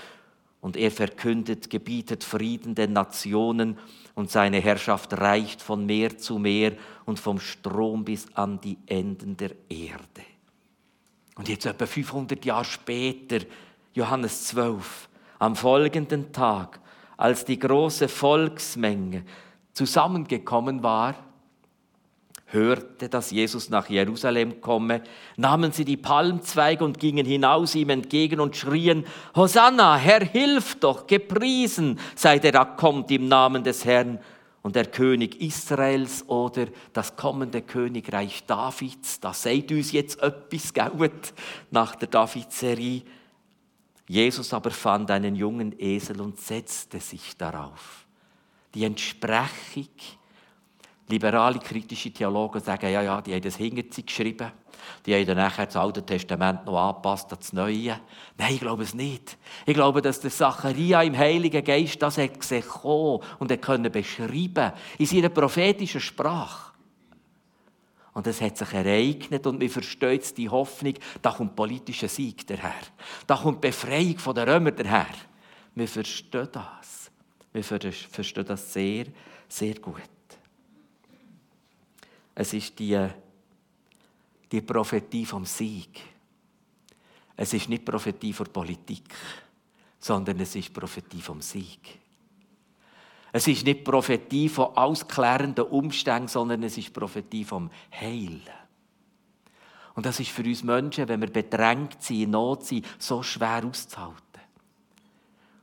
Und 0.65 0.77
er 0.77 0.89
verkündet, 0.89 1.69
gebietet 1.69 2.23
Frieden 2.23 2.73
den 2.73 2.91
Nationen, 2.91 3.77
und 4.15 4.31
seine 4.31 4.59
Herrschaft 4.59 5.13
reicht 5.13 5.61
von 5.61 5.85
Meer 5.85 6.17
zu 6.17 6.39
Meer 6.39 6.71
und 7.05 7.19
vom 7.19 7.39
Strom 7.39 8.03
bis 8.03 8.33
an 8.33 8.59
die 8.61 8.79
Enden 8.87 9.37
der 9.37 9.51
Erde. 9.69 10.23
Und 11.35 11.49
jetzt 11.49 11.67
etwa 11.67 11.85
500 11.85 12.43
Jahre 12.43 12.65
später, 12.65 13.45
Johannes 13.93 14.45
12, 14.45 15.07
am 15.37 15.55
folgenden 15.55 16.31
Tag, 16.31 16.79
als 17.15 17.45
die 17.45 17.59
große 17.59 18.07
Volksmenge 18.07 19.23
zusammengekommen 19.71 20.81
war, 20.81 21.13
hörte, 22.47 23.09
dass 23.09 23.31
Jesus 23.31 23.69
nach 23.69 23.89
Jerusalem 23.89 24.61
komme, 24.61 25.01
nahmen 25.35 25.71
sie 25.71 25.85
die 25.85 25.97
Palmzweige 25.97 26.85
und 26.85 26.99
gingen 26.99 27.25
hinaus 27.25 27.75
ihm 27.75 27.89
entgegen 27.89 28.39
und 28.39 28.55
schrien, 28.55 29.05
Hosanna, 29.35 29.97
Herr, 29.97 30.23
hilf 30.23 30.75
doch, 30.75 31.07
gepriesen 31.07 31.99
sei 32.15 32.39
der 32.39 32.51
da 32.51 32.65
kommt 32.65 33.09
im 33.11 33.27
Namen 33.27 33.63
des 33.63 33.85
Herrn 33.85 34.19
und 34.61 34.75
der 34.75 34.85
König 34.85 35.41
Israels 35.41 36.27
oder 36.27 36.67
das 36.91 37.15
kommende 37.15 37.61
Königreich 37.61 38.45
Davids. 38.45 39.19
Das 39.19 39.43
sagt 39.43 39.71
uns 39.71 39.91
jetzt 39.91 40.21
etwas, 40.21 40.73
gut, 40.73 41.33
nach 41.71 41.95
der 41.95 42.07
David-Serie. 42.07 43.03
Jesus 44.07 44.53
aber 44.53 44.71
fand 44.71 45.11
einen 45.11 45.35
jungen 45.35 45.79
Esel 45.79 46.21
und 46.21 46.39
setzte 46.39 46.99
sich 46.99 47.37
darauf 47.37 48.05
die 48.73 48.83
Entsprechung. 48.83 49.89
Liberale 51.07 51.59
kritische 51.59 52.11
Theologen 52.11 52.61
sagen, 52.61 52.91
ja, 52.91 53.01
ja, 53.01 53.21
die 53.21 53.33
haben 53.33 53.41
das 53.41 53.57
hinter 53.57 54.01
geschrieben. 54.01 54.51
Die 55.05 55.13
haben 55.13 55.25
dann 55.25 55.37
nachher 55.37 55.67
das 55.67 55.75
Alte 55.75 56.03
Testament 56.03 56.65
noch 56.65 56.77
angepasst 56.77 57.31
an 57.31 57.37
das 57.39 57.53
Neue. 57.53 57.99
Nein, 58.37 58.53
ich 58.53 58.59
glaube 58.59 58.83
es 58.83 58.93
nicht. 58.93 59.37
Ich 59.65 59.73
glaube, 59.75 60.01
dass 60.01 60.19
der 60.19 60.31
Zacharia 60.31 61.03
im 61.03 61.15
Heiligen 61.15 61.63
Geist 61.63 62.01
das 62.01 62.17
hat 62.17 62.39
gesehen 62.39 62.63
und 63.39 63.51
er 63.51 63.57
können 63.57 63.91
beschreiben 63.91 64.71
in 64.97 65.05
seiner 65.05 65.29
prophetischen 65.29 66.01
Sprache. 66.01 66.73
Und 68.13 68.25
es 68.27 68.41
hat 68.41 68.57
sich 68.57 68.73
ereignet 68.73 69.45
und 69.45 69.59
wir 69.59 69.69
verstehen 69.69 70.21
die 70.37 70.49
Hoffnung, 70.49 70.93
da 71.21 71.31
kommt 71.31 71.55
politischer 71.55 72.07
Sieg 72.07 72.47
daher. 72.47 72.73
Da 73.27 73.35
kommt 73.35 73.61
Befreiung 73.61 74.17
von 74.17 74.33
den 74.33 74.47
Römern 74.47 74.75
daher. 74.75 75.07
Wir 75.75 75.87
verstehen 75.87 76.47
das. 76.51 77.11
Wir 77.51 77.63
verstehen 77.63 78.45
das 78.45 78.73
sehr, 78.73 79.05
sehr 79.49 79.75
gut. 79.75 80.14
Es 82.35 82.53
ist 82.53 82.77
die, 82.77 83.07
die 84.51 84.61
Prophetie 84.61 85.25
vom 85.25 85.45
Sieg. 85.45 86.01
Es 87.37 87.53
ist 87.53 87.69
nicht 87.69 87.85
Prophetie 87.85 88.33
für 88.33 88.45
Politik, 88.45 89.13
sondern 89.99 90.39
es 90.41 90.55
ist 90.55 90.73
Prophetie 90.73 91.21
vom 91.21 91.41
Sieg. 91.41 91.99
Es 93.31 93.47
ist 93.47 93.65
nicht 93.65 93.83
Prophetie 93.83 94.47
von 94.47 94.77
ausklärenden 94.77 95.65
Umständen, 95.65 96.27
sondern 96.27 96.63
es 96.63 96.77
ist 96.77 96.93
Prophetie 96.93 97.43
vom 97.43 97.69
Heil. 97.91 98.41
Und 99.93 100.05
das 100.05 100.19
ist 100.19 100.29
für 100.29 100.43
uns 100.43 100.63
Menschen, 100.63 101.07
wenn 101.07 101.21
wir 101.21 101.31
bedrängt 101.31 102.01
sind, 102.01 102.21
in 102.21 102.31
Not 102.31 102.65
sind, 102.65 102.85
so 102.99 103.23
schwer 103.23 103.63
auszuhalten. 103.65 104.21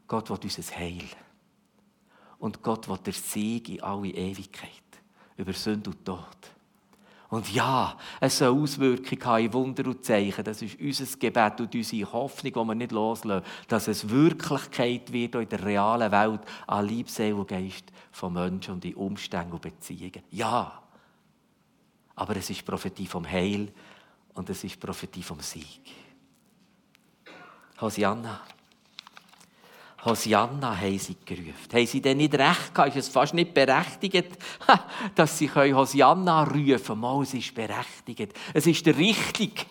Gott 0.08 0.28
will 0.28 0.38
uns 0.42 0.76
Heil 0.76 1.04
und 2.38 2.62
Gott 2.62 2.88
will 2.88 2.98
der 2.98 3.12
Sieg 3.14 3.68
in 3.70 3.82
alle 3.82 4.08
Ewigkeit 4.08 4.70
über 5.36 5.52
Sünde 5.52 5.90
und 5.90 6.04
Tod. 6.04 6.36
Und 7.32 7.50
ja, 7.50 7.96
es 8.20 8.36
soll 8.36 8.62
Auswirkungen 8.62 9.24
haben 9.24 9.44
in 9.46 9.52
Wunder 9.54 9.86
und 9.86 10.04
Zeichen. 10.04 10.44
Das 10.44 10.60
ist 10.60 10.78
unser 10.78 11.16
Gebet 11.16 11.62
und 11.62 11.74
unsere 11.74 12.12
Hoffnung, 12.12 12.52
die 12.52 12.68
wir 12.68 12.74
nicht 12.74 12.92
loslassen, 12.92 13.42
dass 13.68 13.88
es 13.88 14.10
Wirklichkeit 14.10 15.10
wird 15.10 15.36
in 15.36 15.48
der 15.48 15.64
realen 15.64 16.12
Welt 16.12 16.42
an 16.66 16.86
Liebe, 16.86 17.10
Seele 17.10 17.36
und 17.36 17.48
Geist 17.48 17.84
von 18.10 18.34
Menschen 18.34 18.74
und 18.74 18.84
in 18.84 18.96
Umständen 18.96 19.52
und 19.52 19.62
Beziehungen. 19.62 20.22
Ja, 20.30 20.82
aber 22.16 22.36
es 22.36 22.50
ist 22.50 22.66
Prophetie 22.66 23.06
vom 23.06 23.26
Heil 23.26 23.72
und 24.34 24.50
es 24.50 24.62
ist 24.62 24.78
Prophetie 24.78 25.22
vom 25.22 25.40
Sieg. 25.40 25.80
Hosianna. 27.80 28.42
Hosianna 30.04 30.76
haben 30.76 30.98
sie 30.98 31.16
gerufen. 31.24 31.72
Haben 31.72 31.86
sie 31.86 32.00
denn 32.00 32.16
nicht 32.16 32.34
recht 32.34 32.74
gehabt? 32.74 32.96
Ist 32.96 33.06
es 33.06 33.12
fast 33.12 33.34
nicht 33.34 33.54
berechtigt, 33.54 34.36
dass 35.14 35.38
sie 35.38 35.48
Hosianna 35.48 36.42
rufen 36.42 36.84
können? 36.84 37.00
Mal, 37.00 37.22
es 37.22 37.34
ist 37.34 37.54
berechtigt. 37.54 38.32
Es 38.52 38.66
ist 38.66 38.84
der 38.84 38.96
richtig. 38.96 39.66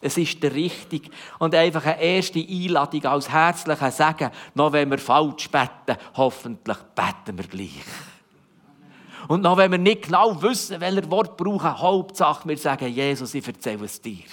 Es 0.00 0.16
ist 0.16 0.42
der 0.42 0.54
richtig. 0.54 1.10
Und 1.38 1.54
einfach 1.54 1.84
eine 1.84 2.00
erste 2.00 2.40
Einladung 2.40 3.04
als 3.04 3.28
herzlicher 3.28 3.90
Sagen, 3.90 4.30
noch 4.54 4.72
wenn 4.72 4.90
wir 4.90 4.98
falsch 4.98 5.50
beten, 5.50 6.00
hoffentlich 6.14 6.78
beten 6.94 7.36
wir 7.36 7.46
gleich. 7.46 7.84
Und 9.28 9.42
noch 9.42 9.58
wenn 9.58 9.70
wir 9.70 9.78
nicht 9.78 10.04
genau 10.04 10.40
wissen, 10.40 10.80
welches 10.80 11.10
Wort 11.10 11.36
brauchen, 11.36 11.78
Hauptsache 11.78 12.48
wir 12.48 12.56
sagen, 12.56 12.88
Jesus, 12.88 13.34
ich 13.34 13.46
erzähle 13.46 13.84
es 13.84 14.00
dir. 14.00 14.24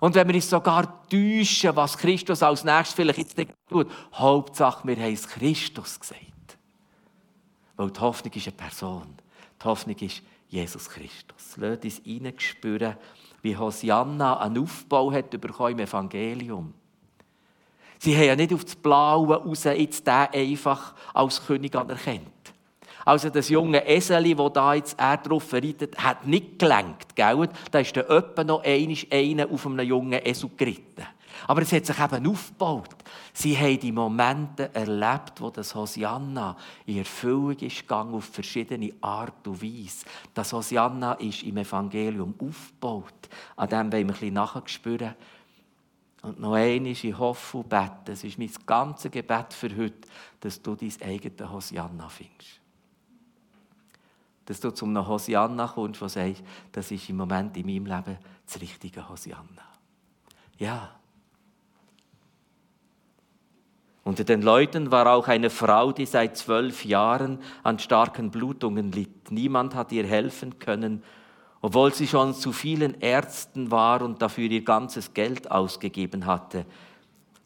Und 0.00 0.14
wenn 0.14 0.26
wir 0.28 0.34
uns 0.34 0.48
sogar 0.48 1.06
täuschen, 1.08 1.76
was 1.76 1.96
Christus 1.96 2.42
als 2.42 2.64
nächstes 2.64 2.94
vielleicht 2.94 3.18
jetzt 3.18 3.36
tut, 3.68 3.90
Hauptsache, 4.14 4.88
wir 4.88 4.96
haben 4.96 5.12
es 5.12 5.28
Christus 5.28 6.00
gesagt. 6.00 6.24
Weil 7.76 7.90
die 7.90 8.00
Hoffnung 8.00 8.32
ist 8.32 8.46
eine 8.46 8.56
Person. 8.56 9.14
Die 9.60 9.64
Hoffnung 9.64 9.96
ist 9.96 10.22
Jesus 10.48 10.88
Christus. 10.88 11.56
Lasst 11.56 11.84
uns 11.84 12.00
hineinspüren, 12.02 12.96
wie 13.42 13.56
Hosianna 13.56 14.40
einen 14.40 14.62
Aufbau 14.62 15.12
hat 15.12 15.30
bekommen 15.30 15.72
im 15.72 15.80
Evangelium. 15.80 16.74
Sie 17.98 18.16
haben 18.16 18.24
ja 18.24 18.36
nicht 18.36 18.54
auf 18.54 18.64
das 18.64 18.76
Blaue 18.76 19.36
raus 19.36 19.64
jetzt 19.64 20.06
den 20.06 20.14
einfach 20.14 20.94
als 21.12 21.44
König 21.46 21.76
anerkannt. 21.76 22.39
Also 23.04 23.30
das 23.30 23.48
junge 23.48 23.86
Eseli, 23.86 24.34
das 24.34 24.52
da 24.52 24.74
jetzt 24.74 24.98
er 24.98 25.16
drauf 25.16 25.52
reitet, 25.52 25.96
hat 25.98 26.26
nicht 26.26 26.58
gelenkt. 26.58 27.16
Gell? 27.16 27.48
Da 27.70 27.78
ist 27.80 27.96
dann 27.96 28.04
etwa 28.08 28.44
noch 28.44 28.62
einer 28.62 29.50
auf 29.50 29.66
einem 29.66 29.86
jungen 29.86 30.20
Esel 30.24 30.50
geritten. 30.56 31.06
Aber 31.46 31.62
es 31.62 31.72
hat 31.72 31.86
sich 31.86 31.98
eben 31.98 32.26
aufgebaut. 32.26 32.96
Sie 33.32 33.56
haben 33.56 33.80
die 33.80 33.92
Momente 33.92 34.74
erlebt, 34.74 35.40
wo 35.40 35.50
das 35.50 35.74
Hosianna 35.74 36.56
in 36.86 36.98
Erfüllung 36.98 37.56
ist 37.58 37.80
gegangen, 37.80 38.14
auf 38.14 38.26
verschiedene 38.26 38.92
Art 39.00 39.46
und 39.46 39.62
Weise. 39.62 40.04
Das 40.34 40.52
Hosianna 40.52 41.14
ist 41.14 41.42
im 41.42 41.56
Evangelium 41.56 42.34
aufgebaut. 42.38 43.28
An 43.56 43.68
dem 43.68 43.78
wollen 43.78 43.92
wir 43.92 43.98
ein 43.98 44.06
bisschen 44.06 44.34
nachspüren. 44.34 45.14
Und 46.22 46.38
noch 46.38 46.52
einmal, 46.52 46.90
ich 46.90 47.18
hoffe 47.18 47.58
und 47.58 47.68
bete, 47.70 48.12
es 48.12 48.24
ist 48.24 48.38
mein 48.38 48.50
ganzes 48.66 49.10
Gebet 49.10 49.54
für 49.54 49.74
heute, 49.74 50.06
dass 50.40 50.60
du 50.60 50.74
dein 50.74 50.92
eigenes 51.02 51.50
Hosianna 51.50 52.08
findest 52.10 52.59
dass 54.50 54.58
du 54.58 54.72
zum 54.72 55.06
Hosianna 55.06 55.68
kommst, 55.68 56.00
der 56.00 56.08
sagt, 56.08 56.42
das 56.72 56.90
ist 56.90 57.08
im 57.08 57.18
Moment 57.18 57.56
in 57.56 57.66
meinem 57.66 57.86
Leben 57.86 58.18
das 58.44 58.60
richtige 58.60 59.08
Hosianna. 59.08 59.62
Ja. 60.58 60.90
Unter 64.02 64.24
den 64.24 64.42
Leuten 64.42 64.90
war 64.90 65.06
auch 65.06 65.28
eine 65.28 65.50
Frau, 65.50 65.92
die 65.92 66.04
seit 66.04 66.36
zwölf 66.36 66.84
Jahren 66.84 67.38
an 67.62 67.78
starken 67.78 68.32
Blutungen 68.32 68.90
litt. 68.90 69.30
Niemand 69.30 69.76
hat 69.76 69.92
ihr 69.92 70.04
helfen 70.04 70.58
können, 70.58 71.04
obwohl 71.60 71.94
sie 71.94 72.08
schon 72.08 72.34
zu 72.34 72.50
vielen 72.50 73.00
Ärzten 73.00 73.70
war 73.70 74.02
und 74.02 74.20
dafür 74.20 74.50
ihr 74.50 74.64
ganzes 74.64 75.14
Geld 75.14 75.48
ausgegeben 75.48 76.26
hatte. 76.26 76.66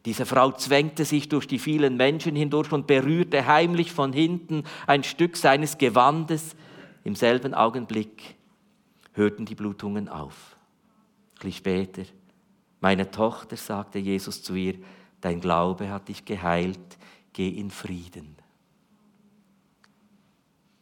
Diese 0.05 0.25
Frau 0.25 0.51
zwängte 0.53 1.05
sich 1.05 1.29
durch 1.29 1.47
die 1.47 1.59
vielen 1.59 1.97
Menschen 1.97 2.35
hindurch 2.35 2.71
und 2.71 2.87
berührte 2.87 3.45
heimlich 3.45 3.91
von 3.91 4.11
hinten 4.11 4.63
ein 4.87 5.03
Stück 5.03 5.37
seines 5.37 5.77
Gewandes. 5.77 6.55
Im 7.05 7.13
selben 7.13 7.53
Augenblick 7.53 8.35
hörten 9.13 9.45
die 9.45 9.53
Blutungen 9.53 10.09
auf. 10.09 10.57
Ein 10.57 11.35
bisschen 11.35 11.51
später, 11.53 12.03
meine 12.81 13.11
Tochter, 13.11 13.55
sagte 13.57 13.99
Jesus 13.99 14.41
zu 14.41 14.55
ihr, 14.55 14.79
dein 15.21 15.39
Glaube 15.39 15.89
hat 15.91 16.07
dich 16.07 16.25
geheilt, 16.25 16.97
geh 17.31 17.47
in 17.47 17.69
Frieden. 17.69 18.35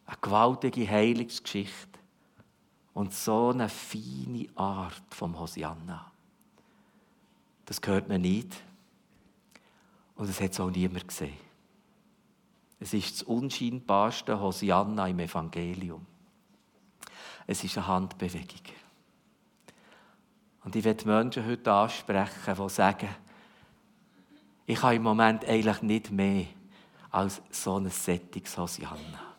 Eine 0.05 0.17
gewaltige 0.21 0.89
Heilungsgeschichte. 0.89 1.99
Und 2.93 3.13
so 3.13 3.49
eine 3.49 3.67
feine 3.67 4.47
Art 4.55 5.01
vom 5.09 5.37
Hosianna. 5.37 6.09
Das 7.65 7.81
gehört 7.81 8.07
man 8.07 8.21
nicht. 8.21 8.55
Und 10.15 10.29
es 10.29 10.39
hat 10.39 10.51
es 10.51 10.59
auch 10.59 10.69
niemand 10.69 11.05
gesehen. 11.05 11.35
Es 12.79 12.93
ist 12.93 13.13
das 13.13 13.23
unscheinbarste 13.23 14.39
Hosianna 14.39 15.07
im 15.07 15.19
Evangelium. 15.19 16.05
Es 17.45 17.63
ist 17.63 17.77
eine 17.77 17.87
Handbewegung. 17.87 18.61
Und 20.63 20.75
ich 20.75 20.83
werde 20.83 21.05
Menschen 21.07 21.45
heute 21.45 21.71
ansprechen, 21.71 22.55
die 22.57 22.69
sagen, 22.69 23.09
ich 24.65 24.81
habe 24.81 24.95
im 24.95 25.03
Moment 25.03 25.45
eigentlich 25.45 25.81
nicht 25.81 26.11
mehr 26.11 26.45
als 27.11 27.41
so 27.51 27.77
ein 27.77 27.89
sättiges 27.89 28.57
Hosianna. 28.57 29.33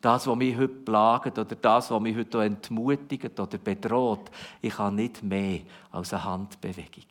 Das, 0.00 0.26
was 0.26 0.36
mich 0.36 0.56
heute 0.56 0.68
plagt 0.68 1.38
oder 1.38 1.56
das, 1.56 1.90
was 1.90 2.00
mich 2.00 2.16
heute 2.16 2.42
entmutigt 2.42 3.38
oder 3.38 3.58
bedroht, 3.58 4.30
ich 4.62 4.78
habe 4.78 4.94
nicht 4.94 5.22
mehr 5.22 5.60
als 5.90 6.14
eine 6.14 6.24
Handbewegung. 6.24 7.04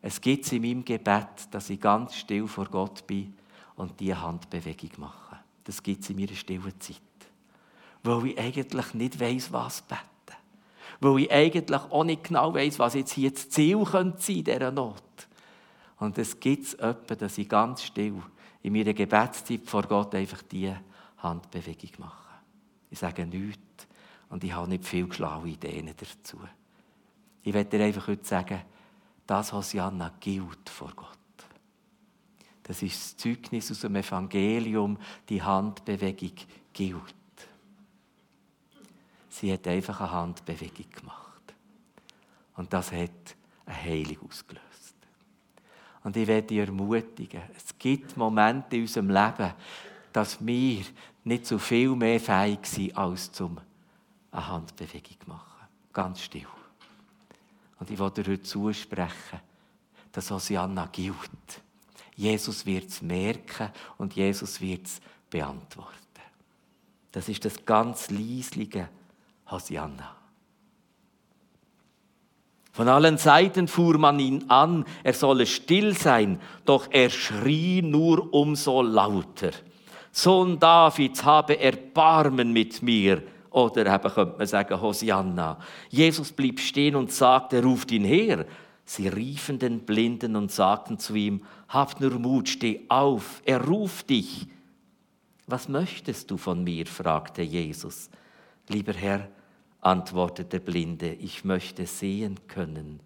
Es 0.00 0.20
gibt 0.20 0.46
es 0.46 0.52
in 0.52 0.62
meinem 0.62 0.84
Gebet, 0.84 1.46
dass 1.50 1.68
ich 1.68 1.80
ganz 1.80 2.16
still 2.16 2.48
vor 2.48 2.66
Gott 2.66 3.06
bin 3.06 3.34
und 3.76 3.98
diese 4.00 4.20
Handbewegung 4.20 4.90
mache. 4.96 5.36
Das 5.64 5.82
gibt 5.82 6.02
es 6.02 6.10
in 6.10 6.16
meiner 6.16 6.34
stillen 6.34 6.80
Zeit. 6.80 7.00
Weil 8.02 8.28
ich 8.28 8.38
eigentlich 8.38 8.94
nicht 8.94 9.20
weiß, 9.20 9.52
was 9.52 9.82
beten. 9.82 10.02
Weil 11.00 11.20
ich 11.20 11.32
eigentlich 11.32 11.80
auch 11.80 12.04
nicht 12.04 12.24
genau 12.24 12.54
weiß, 12.54 12.78
was 12.78 12.94
jetzt 12.94 13.12
hier 13.12 13.30
das 13.30 13.48
Ziel 13.48 13.84
könnte 13.84 14.20
sein 14.20 14.36
in 14.36 14.44
dieser 14.44 14.70
Not. 14.70 15.02
Und 15.98 16.18
es 16.18 16.38
gibt 16.38 16.64
es 16.64 16.74
etwa, 16.74 17.14
dass 17.14 17.38
ich 17.38 17.48
ganz 17.48 17.82
still 17.82 18.20
in 18.62 18.72
meiner 18.72 18.94
Gebetszeit 18.94 19.62
vor 19.66 19.82
Gott 19.82 20.14
einfach 20.14 20.42
diese 20.42 20.80
Handbewegung 21.18 21.90
mache. 21.98 22.28
Ich 22.90 22.98
sage 22.98 23.26
nichts 23.26 23.86
und 24.28 24.42
ich 24.44 24.52
habe 24.52 24.68
nicht 24.68 24.84
viel 24.84 25.12
schlaue 25.12 25.48
Ideen 25.48 25.90
dazu. 25.96 26.38
Ich 27.42 27.52
werde 27.52 27.70
dir 27.70 27.84
einfach 27.84 28.08
heute 28.08 28.24
sagen, 28.24 28.60
das 29.26 29.52
Hosianna 29.52 30.12
gilt 30.20 30.68
vor 30.68 30.92
Gott. 30.94 31.18
Das 32.62 32.82
ist 32.82 33.00
das 33.00 33.16
Zeugnis 33.16 33.70
aus 33.70 33.80
dem 33.80 33.96
Evangelium, 33.96 34.98
die 35.28 35.42
Handbewegung 35.42 36.32
gilt. 36.72 37.14
Sie 39.32 39.50
hat 39.50 39.66
einfach 39.66 39.98
eine 39.98 40.12
Handbewegung 40.12 40.90
gemacht. 40.90 41.54
Und 42.54 42.70
das 42.70 42.92
hat 42.92 43.10
eine 43.64 43.82
Heilung 43.82 44.28
ausgelöst. 44.28 44.94
Und 46.04 46.16
ich 46.18 46.26
werde 46.26 46.48
dich 46.48 46.58
ermutigen, 46.58 47.40
es 47.56 47.78
gibt 47.78 48.14
Momente 48.14 48.76
in 48.76 48.82
unserem 48.82 49.08
Leben, 49.08 49.54
dass 50.12 50.44
wir 50.44 50.84
nicht 51.24 51.46
so 51.46 51.58
viel 51.58 51.96
mehr 51.96 52.20
fähig 52.20 52.66
sind, 52.66 52.94
als 52.94 53.32
zum 53.32 53.58
eine 54.30 54.48
Handbewegung 54.48 55.16
machen. 55.26 55.66
Ganz 55.94 56.20
still. 56.20 56.46
Und 57.80 57.90
ich 57.90 57.98
will 57.98 58.10
dir 58.10 58.24
heute 58.24 58.42
zusprechen, 58.42 59.40
dass 60.12 60.30
Hosianna 60.30 60.90
gilt. 60.92 61.62
Jesus 62.16 62.66
wird 62.66 62.90
es 62.90 63.00
merken 63.00 63.70
und 63.96 64.14
Jesus 64.14 64.60
wird 64.60 64.86
es 64.86 65.00
beantworten. 65.30 65.96
Das 67.10 67.30
ist 67.30 67.46
das 67.46 67.64
ganz 67.64 68.10
leislige 68.10 68.90
Hosianna. 69.50 70.16
Von 72.72 72.88
allen 72.88 73.18
Seiten 73.18 73.68
fuhr 73.68 73.98
man 73.98 74.18
ihn 74.18 74.44
an, 74.48 74.86
er 75.04 75.12
solle 75.12 75.44
still 75.44 75.94
sein, 75.94 76.40
doch 76.64 76.88
er 76.90 77.10
schrie 77.10 77.82
nur 77.82 78.32
umso 78.32 78.80
lauter. 78.80 79.50
Sohn 80.10 80.58
Davids, 80.58 81.22
habe 81.24 81.58
Erbarmen 81.58 82.52
mit 82.52 82.82
mir. 82.82 83.22
Oder 83.50 83.94
eben 83.94 84.10
könnte 84.10 84.38
man 84.38 84.46
sagen, 84.46 84.80
Hosianna. 84.80 85.58
Jesus 85.90 86.32
blieb 86.32 86.60
stehen 86.60 86.96
und 86.96 87.12
sagte, 87.12 87.62
ruft 87.62 87.90
ihn 87.92 88.04
her. 88.04 88.46
Sie 88.86 89.08
riefen 89.08 89.58
den 89.58 89.80
Blinden 89.80 90.34
und 90.36 90.50
sagten 90.50 90.98
zu 90.98 91.14
ihm, 91.14 91.42
habt 91.68 92.00
nur 92.00 92.18
Mut, 92.18 92.48
steh 92.48 92.80
auf, 92.88 93.42
er 93.44 93.62
ruft 93.62 94.10
dich. 94.10 94.46
Was 95.46 95.68
möchtest 95.68 96.30
du 96.30 96.38
von 96.38 96.64
mir? 96.64 96.86
fragte 96.86 97.42
Jesus. 97.42 98.10
Lieber 98.68 98.92
Herr, 98.92 99.28
antwortete 99.80 100.58
der 100.58 100.60
Blinde, 100.60 101.12
ich 101.12 101.44
möchte 101.44 101.86
sehen 101.86 102.38
können. 102.46 103.00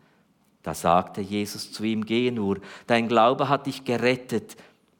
Da 0.62 0.74
sagte 0.74 1.20
Jesus 1.20 1.72
zu 1.72 1.84
ihm, 1.84 2.04
geh 2.04 2.30
nur, 2.30 2.60
dein 2.86 3.08
Glaube 3.08 3.48
hat 3.48 3.66
dich 3.66 3.84
gerettet. 3.84 4.56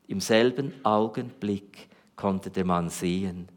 Im 0.06 0.20
selben 0.20 0.72
Augenblick 0.84 1.88
konnte 2.14 2.50
der 2.50 2.64
Mann 2.64 2.88
sehen. 2.88 3.48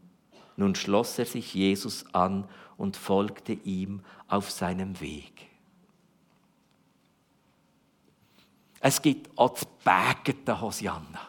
Nun 0.56 0.74
schloss 0.74 1.18
er 1.18 1.24
sich 1.24 1.54
Jesus 1.54 2.04
an 2.12 2.44
und 2.76 2.96
folgte 2.96 3.52
ihm 3.52 4.02
auf 4.28 4.50
seinem 4.50 5.00
Weg. 5.00 5.46
Es 8.80 9.00
gibt 9.00 9.30
auch 9.38 9.50
das 9.50 9.66
Bägete 9.84 10.60
Hosianna. 10.60 11.20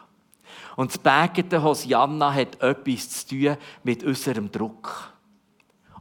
Und 0.76 0.90
das 0.90 0.98
Bägete 0.98 1.62
Hosianna 1.62 2.32
hat 2.34 2.60
etwas 2.60 3.26
zu 3.26 3.28
tun 3.28 3.56
mit 3.84 4.02
unserem 4.02 4.50
Druck 4.50 5.11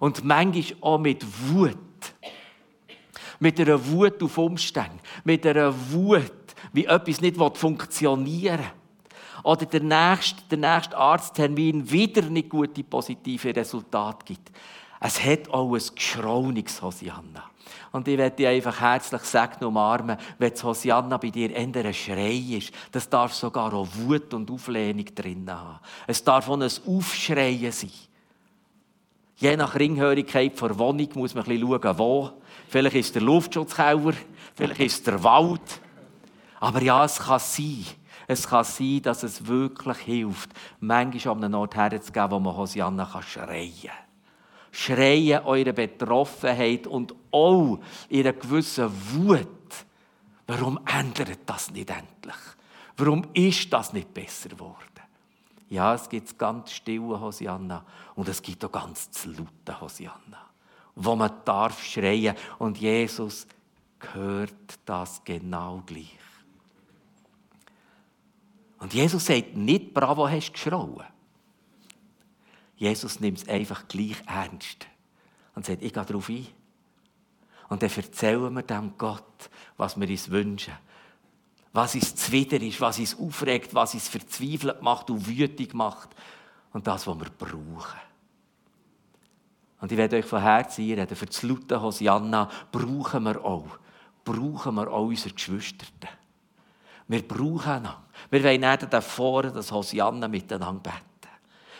und 0.01 0.23
manchmal 0.23 0.77
auch 0.81 0.97
mit 0.97 1.23
Wut. 1.47 1.77
Mit 3.39 3.59
einer 3.59 3.85
Wut 3.87 4.21
auf 4.23 4.37
Umstände. 4.37 4.97
Mit 5.23 5.45
einer 5.45 5.73
Wut, 5.91 6.31
wie 6.73 6.85
etwas 6.85 7.21
nicht 7.21 7.37
funktionieren 7.37 8.59
will. 8.59 8.65
Oder 9.43 9.65
der 9.67 9.81
nächste, 9.81 10.41
der 10.49 10.57
nächste 10.57 10.97
Arzttermin 10.97 11.89
wieder 11.89 12.23
nicht 12.23 12.49
gute 12.49 12.83
positive 12.83 13.55
Resultate 13.55 14.25
gibt. 14.25 14.51
Es 14.99 15.23
hat 15.23 15.49
auch 15.51 15.71
ein 15.71 15.81
geschrauniges 15.95 16.81
Hosianna. 16.81 17.43
Und 17.91 18.07
ich 18.07 18.17
werde 18.17 18.35
dich 18.35 18.47
einfach 18.47 18.81
herzlich 18.81 19.21
sagen 19.21 19.63
umarmen, 19.63 20.17
wenn 20.39 20.51
das 20.51 20.63
Hosianna 20.63 21.17
bei 21.17 21.29
dir 21.29 21.51
eher 21.51 21.85
ein 21.85 21.93
Schrei 21.93 22.57
ist. 22.57 22.71
Das 22.91 23.07
darf 23.07 23.35
sogar 23.35 23.71
auch 23.71 23.87
Wut 23.93 24.33
und 24.33 24.49
Auflehnung 24.49 25.05
drin 25.13 25.45
haben. 25.47 25.79
Es 26.07 26.23
darf 26.23 26.49
auch 26.49 26.59
ein 26.59 26.63
Aufschreien 26.63 27.71
sein. 27.71 27.91
Je 29.41 29.57
nach 29.57 29.73
Ringhörigkeit 29.73 30.61
der 30.61 30.77
Wohnung 30.77 31.09
muss 31.15 31.33
man 31.33 31.43
schauen, 31.43 31.97
wo. 31.97 32.29
Vielleicht 32.69 32.95
ist 32.95 33.15
der 33.15 33.23
Luftschutzkeller, 33.23 34.13
vielleicht 34.53 34.79
ist 34.79 35.07
der 35.07 35.23
Wald. 35.23 35.81
Aber 36.59 36.79
ja, 36.83 37.03
es 37.03 37.17
kann 37.17 37.39
sein. 37.39 37.83
Es 38.27 38.47
kann 38.47 38.63
sein, 38.63 39.01
dass 39.01 39.23
es 39.23 39.47
wirklich 39.47 39.97
hilft, 39.97 40.51
manchmal 40.79 41.35
an 41.35 41.43
einen 41.43 41.55
Ort 41.55 41.75
herzugehen, 41.75 42.29
wo 42.29 42.39
man 42.39 42.55
Hosianna 42.55 43.09
schreien 43.23 43.73
kann. 43.81 43.91
Schreien 44.71 45.43
eure 45.43 45.73
Betroffenheit 45.73 46.85
und 46.85 47.15
auch 47.31 47.79
ihre 48.09 48.33
gewisse 48.33 48.91
Wut. 49.13 49.47
Warum 50.45 50.79
ändert 50.85 51.39
das 51.47 51.71
nicht 51.71 51.89
endlich? 51.89 52.35
Warum 52.95 53.25
ist 53.33 53.73
das 53.73 53.91
nicht 53.91 54.13
besser 54.13 54.49
geworden? 54.49 54.90
Ja, 55.71 55.93
es 55.93 56.09
gibt 56.09 56.37
ganz 56.37 56.73
stille 56.73 57.17
Hosianna 57.17 57.85
und 58.15 58.27
es 58.27 58.41
gibt 58.41 58.63
auch 58.65 58.71
ganz 58.73 59.09
laute 59.25 59.79
Hosianna, 59.79 60.49
wo 60.95 61.15
man 61.15 61.31
darf 61.45 61.81
schreien 61.81 62.35
und 62.59 62.77
Jesus 62.77 63.47
hört 64.13 64.79
das 64.83 65.23
genau 65.23 65.81
gleich. 65.85 66.17
Und 68.79 68.93
Jesus 68.93 69.25
sagt 69.25 69.55
nicht, 69.55 69.93
bravo, 69.93 70.27
hast 70.27 70.49
du 70.49 70.51
geschrauen. 70.51 71.05
Jesus 72.75 73.21
nimmt 73.21 73.37
es 73.37 73.47
einfach 73.47 73.87
gleich 73.87 74.21
ernst 74.25 74.87
und 75.55 75.65
sagt, 75.65 75.81
ich 75.83 75.93
gehe 75.93 76.03
darauf 76.03 76.27
ein. 76.27 76.47
Und 77.69 77.81
dann 77.81 77.91
erzählen 77.95 78.53
wir 78.53 78.63
dem 78.63 78.97
Gott, 78.97 79.49
was 79.77 79.97
wir 79.97 80.09
uns 80.09 80.29
wünschen 80.29 80.73
was 81.73 81.95
uns 81.95 82.15
zuwider 82.15 82.61
ist, 82.61 82.81
was 82.81 82.99
uns 82.99 83.17
aufregt, 83.17 83.73
was 83.73 83.93
uns 83.93 84.09
verzweifelt 84.09 84.81
macht 84.81 85.09
und 85.09 85.25
wütig 85.25 85.73
macht. 85.73 86.09
Und 86.73 86.87
das, 86.87 87.07
was 87.07 87.19
wir 87.19 87.29
brauchen. 87.29 87.99
Und 89.79 89.91
ich 89.91 89.97
werde 89.97 90.17
euch 90.17 90.25
von 90.25 90.41
Herzen 90.41 90.83
einreden, 90.83 91.15
für 91.15 91.25
das 91.25 91.41
laute 91.43 91.81
Hosianna 91.81 92.49
brauchen 92.71 93.23
wir 93.23 93.43
auch, 93.43 93.79
brauchen 94.23 94.75
wir 94.75 94.91
auch 94.91 95.07
unsere 95.07 95.33
Geschwister. 95.33 96.07
Wir 97.07 97.27
brauchen 97.27 97.69
einander. 97.69 98.03
Wir 98.29 98.43
wollen 98.43 98.61
nicht 98.61 98.93
davor 98.93 99.43
das 99.43 99.71
Hosianna 99.71 100.27
miteinander 100.27 100.81
beten. 100.81 101.01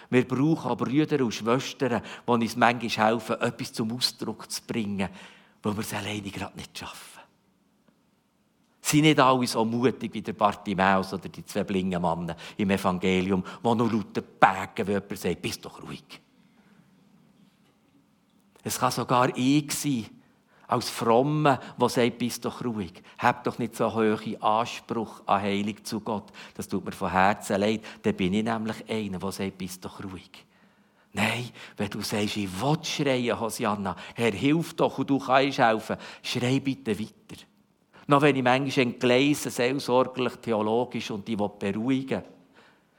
Wir 0.09 0.27
brauchen 0.27 0.71
auch 0.71 0.77
Brüder 0.77 1.23
und 1.23 1.33
Schwestern, 1.33 2.01
die 2.27 2.31
uns 2.31 2.55
manchmal 2.55 3.07
helfen, 3.07 3.39
etwas 3.39 3.71
zum 3.71 3.95
Ausdruck 3.95 4.51
zu 4.51 4.61
bringen, 4.63 5.09
wo 5.63 5.71
wir 5.71 5.79
es 5.79 5.93
alleine 5.93 6.29
gerade 6.29 6.57
nicht 6.57 6.77
schaffen. 6.77 7.10
Sind 8.81 9.03
nicht 9.03 9.19
alle 9.19 9.45
so 9.45 9.63
mutig 9.63 10.13
wie 10.13 10.21
der 10.21 10.33
Bartimäus 10.33 11.13
oder 11.13 11.29
die 11.29 11.45
zwei 11.45 11.63
blinden 11.63 12.01
Männer 12.01 12.35
im 12.57 12.69
Evangelium, 12.71 13.43
die 13.43 13.75
nur 13.75 13.91
lauter 13.91 14.21
pägen, 14.21 14.87
wie 14.87 14.91
jemand 14.91 15.17
sagt, 15.17 15.41
bist 15.41 15.63
doch 15.63 15.81
ruhig. 15.83 16.21
Es 18.63 18.79
kann 18.79 18.91
sogar 18.91 19.35
ich 19.37 19.71
sein, 19.71 20.05
als 20.67 20.89
Fromme, 20.89 21.59
der 21.79 21.89
sagt, 21.89 22.17
bist 22.17 22.45
doch 22.45 22.63
ruhig. 22.63 22.93
Hab 23.17 23.43
doch 23.43 23.59
nicht 23.59 23.75
so 23.75 23.93
hohen 23.93 24.41
Anspruch 24.41 25.21
an 25.25 25.41
Heilung 25.41 25.83
zu 25.83 25.99
Gott. 25.99 26.31
Das 26.55 26.67
tut 26.67 26.85
mir 26.85 26.93
von 26.93 27.11
Herzen 27.11 27.59
leid. 27.59 27.81
Dann 28.01 28.15
bin 28.15 28.33
ich 28.33 28.43
nämlich 28.43 28.89
einer, 28.89 29.19
der 29.19 29.31
sagt, 29.31 29.57
bist 29.57 29.83
doch 29.83 30.01
ruhig. 30.03 30.45
Nein, 31.13 31.49
wenn 31.75 31.89
du 31.89 32.01
sagst, 32.01 32.37
ich 32.37 32.61
will 32.61 32.77
schreien, 32.83 33.37
Hosianna, 33.37 33.95
Herr, 34.15 34.31
hilf 34.31 34.73
doch 34.75 34.97
und 34.97 35.09
du 35.09 35.19
kannst 35.19 35.57
helfen, 35.57 35.97
schrei 36.23 36.59
bitte 36.61 36.97
weiter. 36.97 37.43
Noch 38.07 38.21
wenn 38.21 38.35
ich 38.35 38.43
manchmal 38.43 38.87
entgleise, 38.87 39.49
seelsorgerlich, 39.49 40.35
theologisch 40.37 41.11
und 41.11 41.27
die 41.27 41.35
beruhigen 41.35 42.23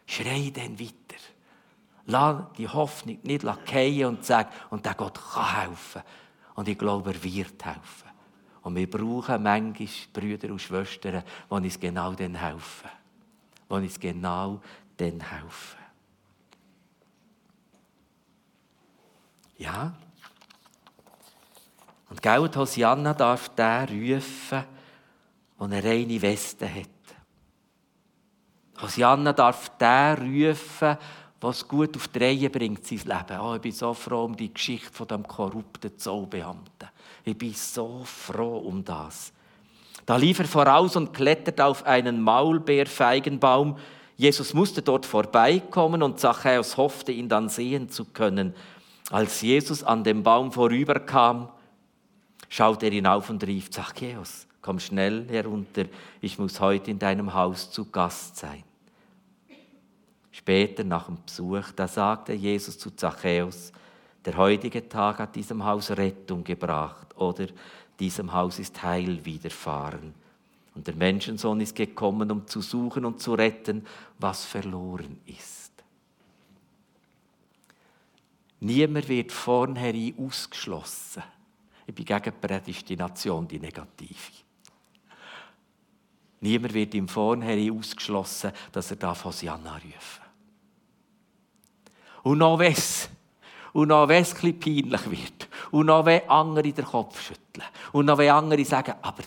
schrei 0.06 0.52
dann 0.54 0.78
weiter. 0.78 1.20
Lass 2.06 2.52
die 2.56 2.68
Hoffnung 2.68 3.18
nicht 3.22 3.42
fallen 3.42 4.04
und 4.06 4.24
sag, 4.24 4.50
und 4.70 4.84
der 4.84 4.94
Gott 4.94 5.18
kann 5.32 5.62
helfen. 5.62 6.02
Und 6.54 6.68
ich 6.68 6.78
glaube, 6.78 7.12
er 7.12 7.22
wird 7.22 7.64
helfen. 7.64 8.10
Und 8.62 8.76
wir 8.76 8.90
brauchen 8.90 9.42
manchmal 9.42 9.88
Brüder 10.12 10.50
und 10.50 10.60
Schwestern, 10.60 11.22
die 11.22 11.54
uns 11.54 11.80
genau 11.80 12.12
dann 12.12 12.34
helfen. 12.34 12.90
Die 13.68 13.74
uns 13.74 13.98
genau 13.98 14.60
dann 14.96 15.20
helfen. 15.20 15.78
Ja. 19.56 19.94
Und 22.10 22.20
Geld 22.20 22.56
Hosianna 22.56 23.14
darf 23.14 23.48
der 23.50 23.88
rufen, 23.88 24.64
der 25.70 25.78
eine 25.78 25.88
reine 25.88 26.22
Weste 26.22 26.72
hat. 26.72 26.88
Hosianna 28.80 29.32
darf 29.32 29.70
der 29.78 30.18
rufen, 30.18 30.96
was 31.40 31.66
gut 31.66 31.96
auf 31.96 32.08
die 32.08 32.18
Reihe 32.18 32.50
bringt, 32.50 32.86
sein 32.86 32.98
Leben. 32.98 33.40
Oh, 33.40 33.54
ich 33.54 33.60
bin 33.60 33.72
so 33.72 33.94
froh 33.94 34.24
um 34.24 34.36
die 34.36 34.52
Geschichte 34.52 34.92
von 34.92 35.08
dem 35.08 35.26
korrupten 35.26 35.98
Zollbeamten. 35.98 36.88
Ich 37.24 37.36
bin 37.36 37.52
so 37.54 38.02
froh 38.04 38.58
um 38.58 38.84
das. 38.84 39.32
Da 40.06 40.16
lief 40.16 40.38
er 40.40 40.46
voraus 40.46 40.96
und 40.96 41.12
klettert 41.12 41.60
auf 41.60 41.84
einen 41.84 42.22
Maulbeerfeigenbaum. 42.22 43.76
Jesus 44.16 44.54
musste 44.54 44.82
dort 44.82 45.06
vorbeikommen 45.06 46.02
und 46.02 46.18
Zachäus 46.18 46.76
hoffte, 46.76 47.12
ihn 47.12 47.28
dann 47.28 47.48
sehen 47.48 47.88
zu 47.88 48.04
können. 48.06 48.54
Als 49.10 49.40
Jesus 49.42 49.84
an 49.84 50.04
dem 50.04 50.22
Baum 50.22 50.52
vorüberkam, 50.52 51.48
schaute 52.48 52.86
er 52.86 52.92
hinauf 52.92 53.30
und 53.30 53.44
rief, 53.44 53.70
Zachäus, 53.70 54.46
komm 54.62 54.78
schnell 54.78 55.28
herunter, 55.28 55.84
ich 56.20 56.38
muss 56.38 56.60
heute 56.60 56.90
in 56.90 56.98
deinem 56.98 57.34
Haus 57.34 57.70
zu 57.70 57.90
Gast 57.90 58.36
sein. 58.36 58.62
Später 60.30 60.84
nach 60.84 61.06
dem 61.06 61.18
Besuch, 61.26 61.72
da 61.76 61.86
sagte 61.86 62.32
Jesus 62.32 62.78
zu 62.78 62.90
Zachäus, 62.92 63.72
der 64.24 64.36
heutige 64.36 64.88
Tag 64.88 65.18
hat 65.18 65.34
diesem 65.34 65.64
Haus 65.64 65.90
Rettung 65.90 66.44
gebracht 66.44 67.14
oder 67.16 67.48
diesem 67.98 68.32
Haus 68.32 68.58
ist 68.58 68.82
Heil 68.82 69.24
widerfahren. 69.24 70.14
Und 70.74 70.86
der 70.86 70.94
Menschensohn 70.94 71.60
ist 71.60 71.76
gekommen, 71.76 72.30
um 72.30 72.46
zu 72.46 72.62
suchen 72.62 73.04
und 73.04 73.20
zu 73.20 73.34
retten, 73.34 73.84
was 74.18 74.44
verloren 74.44 75.20
ist. 75.26 75.72
Niemand 78.60 79.08
wird 79.08 79.32
vornherein 79.32 80.14
ausgeschlossen. 80.16 81.22
Ich 81.86 81.94
bin 81.94 82.04
gegen 82.04 82.32
Prädestination, 82.40 83.46
die 83.46 83.58
negative. 83.58 84.42
Niemand 86.42 86.74
wird 86.74 86.94
im 86.96 87.06
Vornherein 87.06 87.78
ausgeschlossen, 87.78 88.50
dass 88.72 88.90
er 88.90 88.96
da 88.96 89.16
Hosianna 89.24 89.74
rufen 89.74 90.24
Und 92.24 92.38
noch 92.38 92.60
es, 92.60 93.08
und 93.72 93.88
noch 93.88 94.08
wenn 94.08 94.22
es 94.22 94.34
ein 94.42 94.58
peinlich 94.58 95.10
wird, 95.10 95.48
und 95.70 95.86
noch 95.86 96.04
wenn 96.04 96.28
andere 96.28 96.72
den 96.72 96.84
Kopf 96.84 97.22
schütteln, 97.22 97.64
und 97.92 98.06
noch 98.06 98.18
wenn 98.18 98.30
andere 98.30 98.64
sagen, 98.64 98.94
aber 99.02 99.22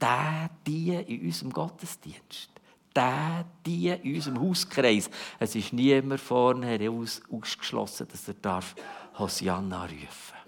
der, 0.00 0.48
die 0.64 0.90
in 0.94 1.26
unserem 1.26 1.52
Gottesdienst, 1.52 2.50
der, 2.94 3.44
die 3.66 3.88
in 3.88 4.14
unserem 4.14 4.40
Hauskreis, 4.40 5.10
es 5.40 5.56
ist 5.56 5.72
niemand 5.72 6.20
vorne 6.20 6.88
aus, 6.88 7.20
ausgeschlossen, 7.32 8.06
dass 8.12 8.28
er 8.28 8.34
darf 8.34 8.76
Hosianna 9.18 9.82
rufen 9.82 10.38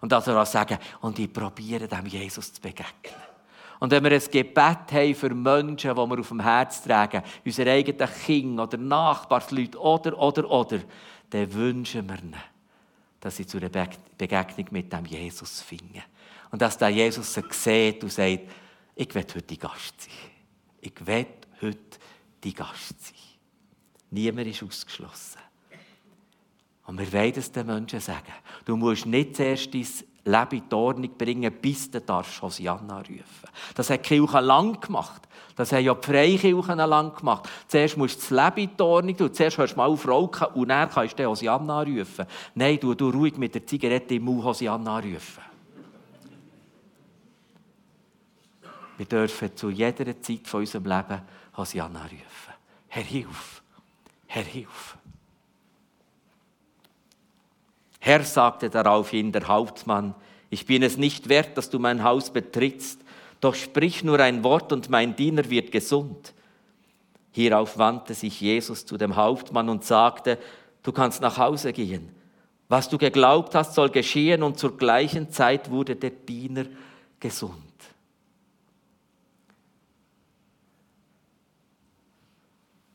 Und 0.00 0.10
dass 0.10 0.26
er 0.26 0.42
auch 0.42 0.46
sagen, 0.46 0.78
und 1.00 1.16
ich 1.16 1.32
probiere 1.32 1.86
dem 1.86 2.06
Jesus 2.06 2.52
zu 2.52 2.60
begegnen. 2.60 3.33
Und 3.84 3.90
wenn 3.90 4.02
wir 4.02 4.12
ein 4.12 4.30
Gebet 4.30 4.92
haben 4.92 5.14
für 5.14 5.34
Menschen, 5.34 5.90
die 5.90 5.96
wir 5.96 6.18
auf 6.18 6.28
dem 6.28 6.40
Herz 6.40 6.82
tragen, 6.82 7.22
unsere 7.44 7.70
eigenen 7.70 8.08
Kinder 8.24 8.62
oder 8.62 8.78
Nachbarsleute 8.78 9.78
oder, 9.78 10.18
oder, 10.18 10.50
oder, 10.50 10.80
dann 11.28 11.52
wünschen 11.52 12.08
wir 12.08 12.18
ihnen, 12.18 12.34
dass 13.20 13.36
sie 13.36 13.46
zu 13.46 13.58
einer 13.58 13.68
Begegnung 13.68 14.68
mit 14.70 14.90
dem 14.90 15.04
Jesus 15.04 15.60
finden. 15.60 16.02
Und 16.50 16.62
dass 16.62 16.78
der 16.78 16.88
Jesus 16.88 17.34
sie 17.34 17.42
sieht 17.50 18.02
und 18.02 18.10
sagt, 18.10 18.40
ich 18.94 19.14
will 19.14 19.26
heute 19.34 19.56
Gast 19.58 20.00
sein. 20.00 20.30
Ich 20.80 21.06
will 21.06 21.26
heute 21.60 21.98
die 22.42 22.54
Gast 22.54 23.04
sein. 23.04 23.18
Niemand 24.12 24.46
ist 24.46 24.62
ausgeschlossen. 24.62 25.40
Und 26.86 26.98
wir 26.98 27.12
wollen 27.12 27.34
es 27.36 27.52
den 27.52 27.66
Menschen 27.66 28.00
sagen. 28.00 28.32
Du 28.64 28.78
musst 28.78 29.04
nicht 29.04 29.36
zuerst 29.36 29.74
dein 29.74 29.86
Leben 30.24 30.62
in 30.62 30.74
Ordnung 30.74 31.10
bringen, 31.18 31.52
bis 31.60 31.90
du 31.90 32.00
darfst 32.00 32.40
Hosianna 32.40 32.98
rufen. 32.98 33.48
Das 33.74 33.90
hat 33.90 34.04
die 34.04 34.08
Kirche 34.08 34.40
lang 34.40 34.80
gemacht. 34.80 35.28
Das 35.54 35.72
haben 35.72 35.84
ja 35.84 35.94
die 35.94 36.06
Freikirchen 36.06 36.78
lang 36.78 37.14
gemacht. 37.14 37.48
Zuerst 37.68 37.96
musst 37.96 38.16
du 38.16 38.34
das 38.34 38.56
Leben 38.56 38.70
in 38.72 38.82
Ordnung 38.82 39.16
tun. 39.16 39.34
Zuerst 39.34 39.58
hörst 39.58 39.74
du 39.74 39.76
mal 39.76 39.86
auf 39.86 40.08
rauchen 40.08 40.46
und 40.54 40.68
dann 40.68 40.90
kannst 40.90 41.18
du 41.18 41.26
Hosianna 41.26 41.82
rufen. 41.82 42.26
Nein, 42.54 42.78
du, 42.80 42.94
du 42.94 43.10
ruhig 43.10 43.36
mit 43.36 43.54
der 43.54 43.66
Zigarette 43.66 44.14
im 44.14 44.24
Mund 44.24 44.44
Hosianna 44.44 44.98
rufen. 44.98 45.42
Wir 48.96 49.06
dürfen 49.06 49.56
zu 49.56 49.70
jeder 49.70 50.20
Zeit 50.20 50.46
von 50.46 50.60
unserem 50.60 50.84
Leben 50.84 51.22
Hosianna 51.56 52.02
rufen. 52.02 52.54
Herr, 52.88 53.02
hilf! 53.02 53.62
Herr, 54.26 54.44
hilf! 54.44 54.96
Herr, 58.04 58.22
sagte 58.22 58.68
daraufhin 58.68 59.32
der 59.32 59.48
Hauptmann, 59.48 60.14
ich 60.50 60.66
bin 60.66 60.82
es 60.82 60.98
nicht 60.98 61.30
wert, 61.30 61.56
dass 61.56 61.70
du 61.70 61.78
mein 61.78 62.04
Haus 62.04 62.28
betrittst, 62.28 63.00
doch 63.40 63.54
sprich 63.54 64.04
nur 64.04 64.20
ein 64.20 64.44
Wort 64.44 64.74
und 64.74 64.90
mein 64.90 65.16
Diener 65.16 65.48
wird 65.48 65.72
gesund. 65.72 66.34
Hierauf 67.32 67.78
wandte 67.78 68.12
sich 68.12 68.42
Jesus 68.42 68.84
zu 68.84 68.98
dem 68.98 69.16
Hauptmann 69.16 69.70
und 69.70 69.84
sagte, 69.84 70.38
du 70.82 70.92
kannst 70.92 71.22
nach 71.22 71.38
Hause 71.38 71.72
gehen. 71.72 72.14
Was 72.68 72.90
du 72.90 72.98
geglaubt 72.98 73.54
hast, 73.54 73.72
soll 73.72 73.88
geschehen 73.88 74.42
und 74.42 74.58
zur 74.58 74.76
gleichen 74.76 75.30
Zeit 75.30 75.70
wurde 75.70 75.96
der 75.96 76.10
Diener 76.10 76.66
gesund. 77.18 77.56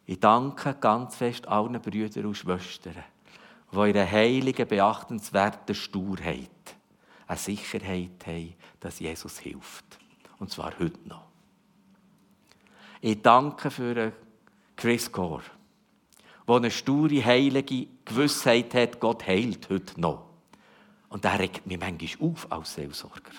Ich 0.05 0.19
danke 0.19 0.75
ganz 0.79 1.15
fest 1.15 1.47
allen 1.47 1.81
Brüdern 1.81 2.27
und 2.27 2.37
Schwestern, 2.37 3.03
die 3.71 3.75
in 3.75 3.97
einer 3.97 4.11
heiligen, 4.11 4.67
beachtenswerten 4.67 5.75
Sturheit 5.75 6.49
eine 7.27 7.37
Sicherheit 7.37 8.25
haben, 8.25 8.55
dass 8.79 8.99
Jesus 8.99 9.39
hilft. 9.39 9.85
Und 10.39 10.51
zwar 10.51 10.77
heute 10.79 10.99
noch. 11.07 11.25
Ich 13.01 13.21
danke 13.21 13.69
für 13.69 14.11
Chris 14.75 15.11
Gore, 15.11 15.43
der 16.47 16.55
eine 16.55 16.71
sture, 16.71 17.23
heilige 17.23 17.87
Gewissheit 18.03 18.73
hat, 18.73 18.99
Gott 18.99 19.27
heilt 19.27 19.69
heute 19.69 19.99
noch. 20.01 20.25
Und 21.09 21.23
der 21.23 21.39
regt 21.39 21.65
mich 21.67 21.79
manchmal 21.79 22.29
auf 22.29 22.51
als 22.51 22.73
Seelsorger. 22.73 23.31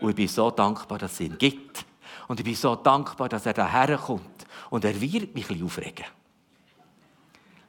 Und 0.00 0.10
ich 0.10 0.16
bin 0.16 0.28
so 0.28 0.50
dankbar, 0.50 0.98
dass 0.98 1.12
es 1.12 1.20
ihn 1.20 1.38
gibt. 1.38 1.84
Und 2.28 2.40
ich 2.40 2.44
bin 2.44 2.54
so 2.54 2.76
dankbar, 2.76 3.28
dass 3.28 3.46
er 3.46 3.52
daher 3.52 3.98
kommt 3.98 4.46
und 4.70 4.84
er 4.84 4.98
wird 5.00 5.34
mich 5.34 5.44
ein 5.44 5.48
bisschen 5.48 5.64
aufregen. 5.64 6.04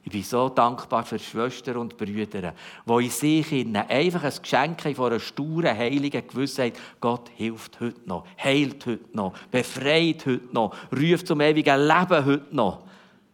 Ich 0.06 0.12
bin 0.12 0.22
so 0.22 0.48
dankbar 0.48 1.04
für 1.04 1.18
Schwestern 1.18 1.78
und 1.78 1.96
Brüder, 1.96 2.54
die 2.86 3.04
in 3.04 3.10
sich 3.10 3.76
einfach 3.76 4.22
ein 4.22 4.32
Geschenk 4.40 4.82
von 4.94 5.06
einer 5.06 5.18
sturen, 5.18 5.76
heiligen 5.76 6.24
Gewissheit. 6.24 6.78
Gott 7.00 7.28
hilft 7.34 7.80
heute 7.80 8.00
noch, 8.04 8.24
heilt 8.38 8.86
heute 8.86 9.04
noch, 9.14 9.36
befreit 9.50 10.24
heute 10.26 10.48
noch, 10.52 10.76
ruft 10.92 11.26
zum 11.26 11.40
ewigen 11.40 11.80
Leben 11.80 12.24
heute 12.24 12.46
noch. 12.52 12.84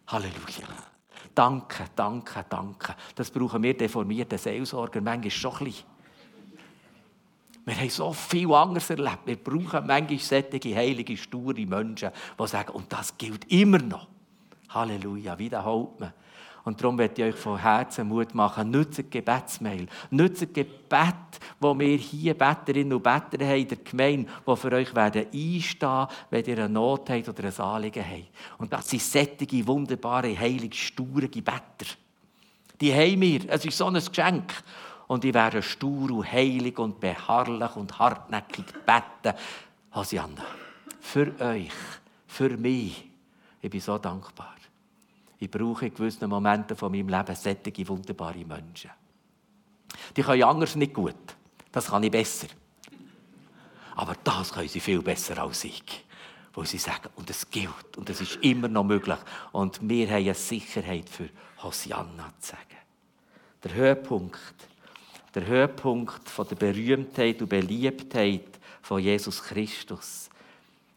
Halleluja. 0.07 0.67
Danke, 1.35 1.85
danke, 1.95 2.43
danke. 2.49 2.95
Das 3.13 3.29
brauchen 3.29 3.61
wir 3.61 3.77
deformierten 3.77 4.39
Seelsorger 4.39 4.99
manchmal 4.99 5.29
schon 5.29 5.55
ein 5.57 5.65
bisschen. 5.65 5.85
Wir 7.65 7.75
haben 7.75 7.89
so 7.91 8.13
viel 8.13 8.51
anderes 8.51 8.89
erlebt. 8.89 9.27
Wir 9.27 9.35
brauchen 9.35 9.85
manchmal 9.85 10.17
solche 10.17 10.75
heilige, 10.75 11.17
sture 11.17 11.67
Menschen, 11.67 12.09
die 12.39 12.47
sagen, 12.47 12.71
und 12.71 12.91
das 12.91 13.15
gilt 13.15 13.45
immer 13.51 13.77
noch. 13.77 14.07
Halleluja, 14.69 15.37
wiederholt 15.37 15.99
man. 15.99 16.13
Und 16.65 16.81
darum 16.81 16.95
möchte 16.95 17.21
ich 17.21 17.33
euch 17.33 17.39
von 17.39 17.57
Herzen 17.57 18.07
Mut 18.07 18.33
machen. 18.33 18.71
Nutzt 18.71 19.11
Gebetsmail. 19.11 19.87
Nutzt 20.09 20.53
Gebet, 20.53 21.39
wo 21.59 21.77
wir 21.77 21.97
hier 21.97 22.33
Betterinnen 22.35 22.93
und 22.93 23.03
Better 23.03 23.45
haben 23.45 23.61
in 23.61 23.67
der 23.67 23.77
Gemeinde, 23.77 24.31
die 24.47 24.55
für 24.55 24.71
euch 24.71 24.95
werden 24.95 25.25
einstehen, 25.33 26.07
wenn 26.29 26.45
ihr 26.45 26.57
eine 26.59 26.69
Not 26.69 27.09
habt 27.09 27.27
oder 27.27 27.43
ein 27.43 27.59
Anliegen 27.59 28.05
habt. 28.05 28.59
Und 28.59 28.71
das 28.71 28.89
sind 28.89 29.01
sättige, 29.01 29.67
wunderbare, 29.67 30.37
heilige, 30.39 30.75
sture 30.75 31.27
Better. 31.27 31.91
Die 32.79 32.93
haben 32.93 33.21
wir. 33.21 33.41
Es 33.49 33.65
ist 33.65 33.77
so 33.77 33.87
ein 33.87 33.95
Geschenk 33.95 34.53
und 35.07 35.25
ich 35.25 35.33
werde 35.33 35.61
stur 35.61 36.11
und 36.11 36.31
heilig 36.31 36.79
und 36.79 36.99
beharrlich 36.99 37.75
und 37.75 37.99
hartnäckig 37.99 38.65
beten. 38.85 39.37
Hosianna, 39.93 40.43
für 41.01 41.33
euch, 41.39 41.71
für 42.25 42.57
mich. 42.57 43.05
Ich 43.61 43.69
bin 43.69 43.79
so 43.79 43.97
dankbar. 43.97 44.55
Ich 45.43 45.51
brauche 45.51 45.87
in 45.87 45.93
gewissen 45.93 46.29
Momenten 46.29 46.77
von 46.77 46.89
meinem 46.89 47.09
Leben 47.09 47.35
sättige, 47.35 47.85
wunderbare 47.89 48.45
Menschen. 48.45 48.91
Die 50.15 50.21
können 50.21 50.41
anders 50.41 50.77
nicht 50.77 50.93
gut. 50.93 51.35
Das 51.69 51.87
kann 51.87 52.01
ich 52.03 52.11
besser. 52.11 52.47
Aber 53.97 54.15
das 54.23 54.53
können 54.53 54.69
sie 54.69 54.79
viel 54.79 55.01
besser 55.01 55.37
als 55.39 55.65
ich. 55.65 56.05
Wo 56.53 56.63
sie 56.63 56.77
sagen, 56.77 57.09
und 57.17 57.29
es 57.29 57.51
gilt, 57.51 57.97
und 57.97 58.09
es 58.09 58.21
ist 58.21 58.37
immer 58.37 58.69
noch 58.69 58.85
möglich. 58.85 59.17
Und 59.51 59.81
wir 59.81 60.07
haben 60.07 60.23
eine 60.23 60.33
Sicherheit 60.33 61.09
für 61.09 61.27
Hosianna 61.61 62.31
zu 62.39 62.51
sagen. 62.51 62.77
Der 63.65 63.73
Höhepunkt, 63.73 64.55
der 65.35 65.45
Höhepunkt 65.45 66.29
von 66.29 66.47
der 66.47 66.55
Berühmtheit 66.55 67.41
und 67.41 67.49
Beliebtheit 67.49 68.59
von 68.81 69.01
Jesus 69.01 69.43
Christus. 69.43 70.29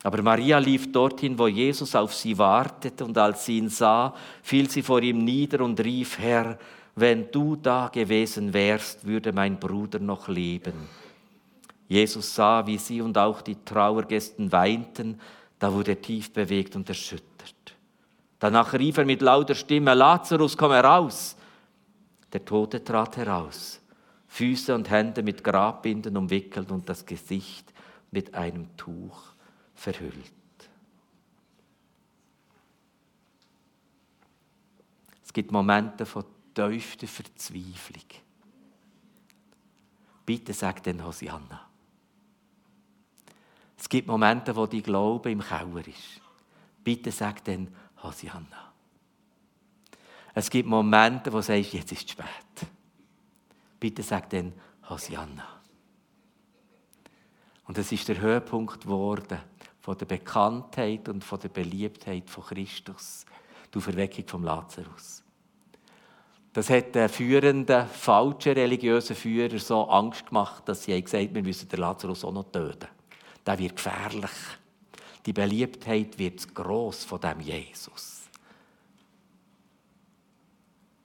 Aber 0.06 0.22
Maria 0.22 0.58
lief 0.58 0.92
dorthin, 0.92 1.36
wo 1.36 1.48
Jesus 1.48 1.96
auf 1.96 2.14
sie 2.14 2.38
wartete, 2.38 3.04
und 3.04 3.18
als 3.18 3.44
sie 3.44 3.58
ihn 3.58 3.68
sah, 3.68 4.14
fiel 4.40 4.70
sie 4.70 4.82
vor 4.82 5.02
ihm 5.02 5.24
nieder 5.24 5.64
und 5.64 5.80
rief, 5.80 6.20
Herr, 6.20 6.60
wenn 6.94 7.28
du 7.32 7.56
da 7.56 7.88
gewesen 7.88 8.52
wärst, 8.54 9.04
würde 9.04 9.32
mein 9.32 9.58
Bruder 9.58 9.98
noch 9.98 10.28
leben. 10.28 10.74
Jesus 11.88 12.36
sah, 12.36 12.64
wie 12.68 12.78
sie 12.78 13.02
und 13.02 13.18
auch 13.18 13.42
die 13.42 13.56
Trauergästen 13.64 14.52
weinten, 14.52 15.18
da 15.58 15.72
wurde 15.72 15.90
er 15.90 16.00
tief 16.00 16.32
bewegt 16.32 16.76
und 16.76 16.88
erschüttert. 16.88 17.74
Danach 18.38 18.74
rief 18.74 18.98
er 18.98 19.04
mit 19.06 19.22
lauter 19.22 19.56
Stimme, 19.56 19.92
Lazarus, 19.92 20.56
komm 20.56 20.70
heraus. 20.70 21.36
Der 22.32 22.44
Tote 22.44 22.84
trat 22.84 23.16
heraus, 23.16 23.80
Füße 24.28 24.72
und 24.72 24.88
Hände 24.88 25.24
mit 25.24 25.42
Grabbinden 25.42 26.16
umwickelt 26.16 26.70
und 26.70 26.88
das 26.88 27.04
Gesicht 27.04 27.72
mit 28.12 28.34
einem 28.34 28.68
Tuch 28.76 29.34
verhüllt. 29.76 30.32
Es 35.24 35.32
gibt 35.32 35.52
Momente 35.52 36.04
von 36.06 36.24
tiefster 36.54 37.06
Verzweiflung. 37.06 38.04
Bitte 40.24 40.52
sag 40.52 40.82
den 40.82 41.04
Hosianna. 41.04 41.68
Es 43.78 43.88
gibt 43.88 44.08
Momente, 44.08 44.56
wo 44.56 44.66
die 44.66 44.82
Glaube 44.82 45.30
im 45.30 45.40
Keller 45.40 45.86
ist. 45.86 46.20
Bitte 46.82 47.12
sag 47.12 47.44
dann 47.44 47.68
Hosianna. 48.02 48.72
Es 50.34 50.50
gibt 50.50 50.68
Momente, 50.68 51.32
wo 51.32 51.36
du 51.36 51.42
sagst, 51.42 51.72
jetzt 51.72 51.92
ist 51.92 52.04
es 52.04 52.10
spät. 52.10 52.70
Bitte 53.78 54.02
sag 54.02 54.28
dann 54.30 54.52
Hosianna. 54.88 55.46
Und 57.66 57.78
es 57.78 57.92
ist 57.92 58.08
der 58.08 58.20
Höhepunkt 58.20 58.82
geworden 58.82 59.38
von 59.86 59.96
der 59.96 60.06
Bekanntheit 60.06 61.08
und 61.08 61.22
von 61.22 61.38
der 61.38 61.48
Beliebtheit 61.48 62.28
von 62.28 62.42
Christus, 62.42 63.24
die 63.72 63.80
Verweckung 63.80 64.26
vom 64.26 64.42
Lazarus. 64.42 65.22
Das 66.52 66.68
hat 66.70 66.96
den 66.96 67.08
führenden, 67.08 67.86
falschen 67.86 68.54
religiösen 68.54 69.14
Führer 69.14 69.60
so 69.60 69.88
Angst 69.88 70.26
gemacht, 70.26 70.68
dass 70.68 70.82
sie 70.82 71.00
gesagt 71.00 71.22
haben, 71.22 71.34
wir 71.36 71.42
müssen 71.44 71.68
den 71.68 71.78
Lazarus 71.78 72.24
auch 72.24 72.32
noch 72.32 72.50
töten 72.50 72.88
der 73.46 73.58
wird 73.60 73.76
gefährlich. 73.76 74.30
Die 75.24 75.32
Beliebtheit 75.32 76.18
wird 76.18 76.52
groß 76.52 77.04
von 77.04 77.20
dem 77.20 77.38
Jesus. 77.38 78.22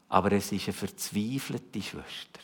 Aber 0.10 0.32
es 0.32 0.52
ist 0.52 0.64
eine 0.64 0.74
verzweifelte 0.74 1.84
Schwester. 1.84 2.40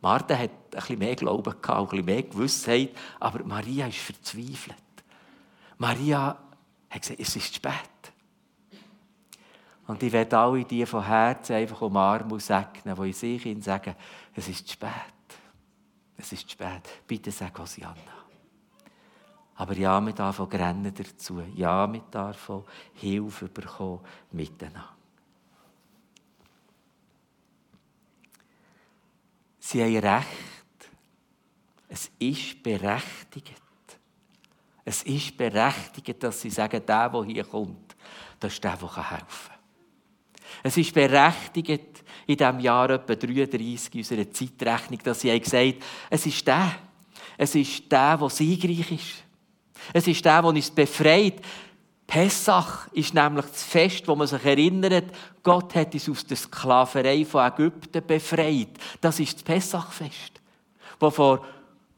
Martha 0.00 0.36
hat 0.36 0.50
ein 0.50 0.70
bisschen 0.72 0.98
mehr 0.98 1.14
Glauben 1.14 1.54
gehabt, 1.62 1.68
ein 1.68 1.86
bisschen 1.86 2.04
mehr 2.06 2.22
Gewissheit, 2.24 2.90
aber 3.20 3.44
Maria 3.44 3.86
ist 3.86 3.98
verzweifelt. 3.98 4.83
Maria 5.78 6.38
hat 6.90 7.02
gesagt, 7.02 7.20
es 7.20 7.36
ist 7.36 7.54
spät. 7.54 7.72
Und 9.86 10.02
ich 10.02 10.12
werde 10.12 10.38
alle 10.38 10.64
die 10.64 10.86
von 10.86 11.04
Herzen 11.04 11.56
einfach 11.56 11.82
umarmen 11.82 12.32
und 12.32 12.42
segnen, 12.42 12.96
die 12.96 13.06
in 13.08 13.12
sich 13.12 13.64
sagen, 13.64 13.94
es 14.34 14.48
ist 14.48 14.70
spät. 14.70 14.90
Es 16.16 16.32
ist 16.32 16.50
spät. 16.50 16.82
Bitte 17.06 17.30
sag 17.30 17.58
Hosianna. 17.58 18.24
Aber 19.56 19.76
ja, 19.76 20.00
wir 20.00 20.12
dürfen 20.12 20.46
rennen 20.46 20.92
dazu. 20.94 21.42
Ja, 21.54 21.92
wir 21.92 22.00
dürfen 22.00 22.64
Hilfe 22.94 23.48
bekommen 23.48 24.00
miteinander. 24.32 24.90
Sie 29.60 29.82
haben 29.82 29.96
recht. 29.96 30.90
Es 31.88 32.10
ist 32.18 32.62
berechtigt. 32.62 33.63
Es 34.84 35.02
ist 35.02 35.36
berechtigt, 35.36 36.22
dass 36.22 36.40
sie 36.40 36.50
sagen, 36.50 36.82
der, 36.86 37.08
der 37.08 37.24
hier 37.24 37.44
kommt, 37.44 37.96
das 38.38 38.52
ist 38.52 38.64
der, 38.64 38.76
der 38.76 39.10
helfen 39.10 39.48
kann. 39.48 39.54
Es 40.62 40.76
ist 40.76 40.94
berechtigt 40.94 42.04
in 42.26 42.36
diesem 42.36 42.60
Jahr 42.60 42.90
etwa 42.90 43.14
33 43.14 43.94
unserer 43.94 44.30
Zeitrechnung, 44.30 45.00
dass 45.02 45.20
sie 45.20 45.38
gesagt 45.38 45.64
haben, 45.64 45.78
es 46.10 46.26
ist 46.26 46.46
der. 46.46 46.74
Es 47.36 47.54
ist 47.54 47.90
der, 47.90 48.16
der 48.16 48.30
siegreich 48.30 48.92
ist. 48.92 49.24
Es 49.92 50.06
ist 50.06 50.24
der, 50.24 50.40
der 50.40 50.50
uns 50.50 50.70
befreit. 50.70 51.40
Pessach 52.06 52.88
ist 52.92 53.14
nämlich 53.14 53.46
das 53.46 53.62
Fest, 53.62 54.06
wo 54.06 54.14
man 54.14 54.26
sich 54.26 54.44
erinnert, 54.44 55.04
Gott 55.42 55.74
hat 55.74 55.94
uns 55.94 56.08
aus 56.08 56.26
der 56.26 56.36
Sklaverei 56.36 57.24
von 57.24 57.46
Ägypten 57.46 58.06
befreit. 58.06 58.68
Das 59.00 59.18
ist 59.20 59.36
das 59.36 59.42
Pessachfest, 59.42 60.40
das 60.98 61.14
vor 61.14 61.44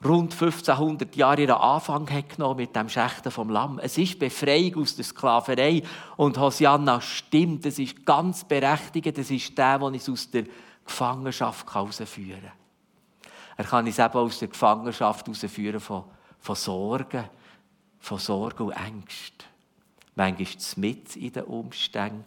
rund 0.04 0.32
1500 0.32 1.16
Jahren 1.16 1.40
ihren 1.40 1.56
Anfang 1.56 2.09
hat 2.11 2.30
genommen 2.30 2.56
mit 2.56 2.76
dem 2.76 2.88
Schächten 2.88 3.30
vom 3.30 3.48
Lamm. 3.48 3.78
Es 3.82 3.96
ist 3.96 4.18
Befreiung 4.18 4.82
aus 4.82 4.96
der 4.96 5.04
Sklaverei. 5.04 5.82
Und 6.16 6.38
Hosianna 6.38 7.00
stimmt, 7.00 7.64
es 7.66 7.78
ist 7.78 8.04
ganz 8.04 8.44
berechtigt, 8.44 9.18
es 9.18 9.30
ist 9.30 9.56
der, 9.56 9.78
der 9.78 9.87
uns 9.87 10.09
aus 10.09 10.30
der 10.30 10.44
Gefangenschaft 10.85 11.72
herausführen 11.74 12.40
kann. 12.42 12.52
Er 13.56 13.64
kann 13.64 13.87
uns 13.87 13.98
eben 13.98 14.14
aus 14.14 14.38
der 14.38 14.48
Gefangenschaft 14.48 15.26
herausführen 15.26 15.80
von, 15.80 16.04
von 16.40 16.54
Sorgen, 16.54 17.24
von 17.98 18.18
Sorge 18.18 18.64
und 18.64 18.72
Ängsten. 18.72 19.46
Manchmal 20.14 20.46
mit 20.76 21.16
in 21.16 21.32
den 21.32 21.44
Umständen 21.44 22.24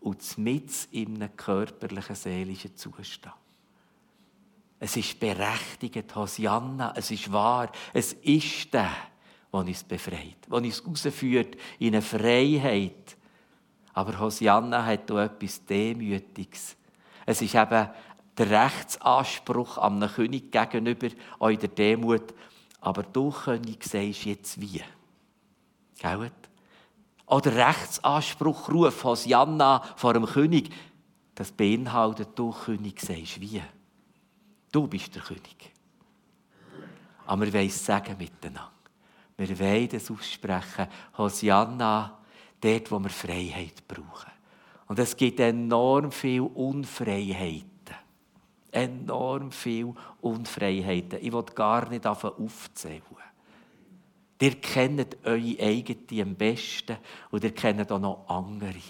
und 0.00 0.38
mit 0.38 0.88
in 0.90 1.16
einem 1.16 1.36
körperlichen, 1.36 2.16
seelischen 2.16 2.76
Zustand. 2.76 3.34
Es 4.84 4.96
ist 4.96 5.20
berechtigt, 5.20 6.12
Hosianna, 6.16 6.92
es 6.96 7.12
ist 7.12 7.30
wahr, 7.30 7.70
es 7.92 8.14
ist 8.14 8.74
der, 8.74 8.90
der 9.52 9.60
uns 9.60 9.84
befreit, 9.84 10.38
der 10.48 10.54
uns 10.54 10.84
rausführt 10.84 11.54
in 11.78 11.94
eine 11.94 12.02
Freiheit. 12.02 13.16
Aber 13.92 14.18
Hosianna 14.18 14.84
hat 14.84 15.08
auch 15.12 15.18
etwas 15.18 15.64
Demütiges. 15.66 16.76
Es 17.24 17.40
ist 17.40 17.54
eben 17.54 17.90
der 18.36 18.50
Rechtsanspruch 18.50 19.78
an 19.78 20.02
einen 20.02 20.12
König 20.12 20.50
gegenüber, 20.50 21.10
euch 21.38 21.60
der 21.60 21.68
Demut. 21.68 22.34
Aber 22.80 23.04
du, 23.04 23.30
König, 23.30 23.84
sagst 23.84 24.24
jetzt 24.24 24.60
wie. 24.60 24.82
Gell? 26.00 26.32
Oder 27.26 27.68
Rechtsanspruch 27.68 28.68
ruf 28.68 29.04
Hosianna 29.04 29.80
vor 29.94 30.12
dem 30.12 30.26
König. 30.26 30.74
Das 31.36 31.52
beinhaltet, 31.52 32.30
du 32.34 32.50
König 32.50 33.00
sagst 33.00 33.40
wie. 33.40 33.62
Du 34.72 34.86
bist 34.86 35.14
der 35.14 35.22
König. 35.22 35.70
Aber 37.26 37.44
wir 37.44 37.52
wollen 37.52 37.66
es 37.66 37.84
sagen 37.84 38.16
miteinander. 38.18 38.72
Wir 39.36 39.58
wollen 39.58 39.88
es 39.92 40.10
aussprechen. 40.10 40.88
Hosianna, 41.16 42.18
dort, 42.60 42.90
wo 42.90 42.98
wir 42.98 43.10
Freiheit 43.10 43.86
brauchen. 43.86 44.32
Und 44.88 44.98
es 44.98 45.16
gibt 45.16 45.40
enorm 45.40 46.10
viel 46.10 46.40
Unfreiheiten. 46.40 47.68
Enorm 48.70 49.52
viel 49.52 49.92
Unfreiheiten. 50.20 51.18
Ich 51.20 51.32
will 51.32 51.42
gar 51.54 51.88
nicht 51.88 52.06
aufzählen. 52.06 53.02
Ihr 54.40 54.60
kennt 54.60 55.18
eure 55.24 55.56
eigene 55.60 56.22
am 56.22 56.34
besten 56.34 56.96
und 57.30 57.44
ihr 57.44 57.54
kennt 57.54 57.92
auch 57.92 58.00
noch 58.00 58.28
andere. 58.28 58.80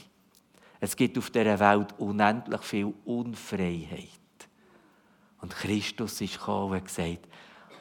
Es 0.80 0.96
gibt 0.96 1.18
auf 1.18 1.28
dieser 1.28 1.60
Welt 1.60 1.94
unendlich 1.98 2.62
viel 2.62 2.94
Unfreiheit. 3.04 4.21
Und 5.42 5.54
Christus 5.54 6.20
ist 6.20 6.38
gekommen 6.38 6.78
und 6.78 6.84
gesagt, 6.84 7.28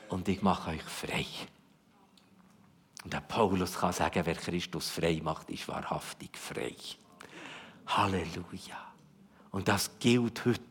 und 0.10 0.28
ich 0.28 0.41
mache 0.41 0.71
euch 0.71 0.84
frei. 0.84 1.26
Und 3.04 3.13
der 3.13 3.21
Paulus 3.21 3.78
kann 3.78 3.93
sagen, 3.93 4.26
wer 4.26 4.36
Christus 4.36 4.89
frei 4.89 5.21
macht, 5.24 5.50
ist 5.50 5.67
wahrhaftig 5.67 6.38
frei. 6.38 6.76
Halleluja. 7.88 8.93
Und 9.52 9.67
das 9.67 9.91
gilt 10.00 10.43
heute. 10.45 10.62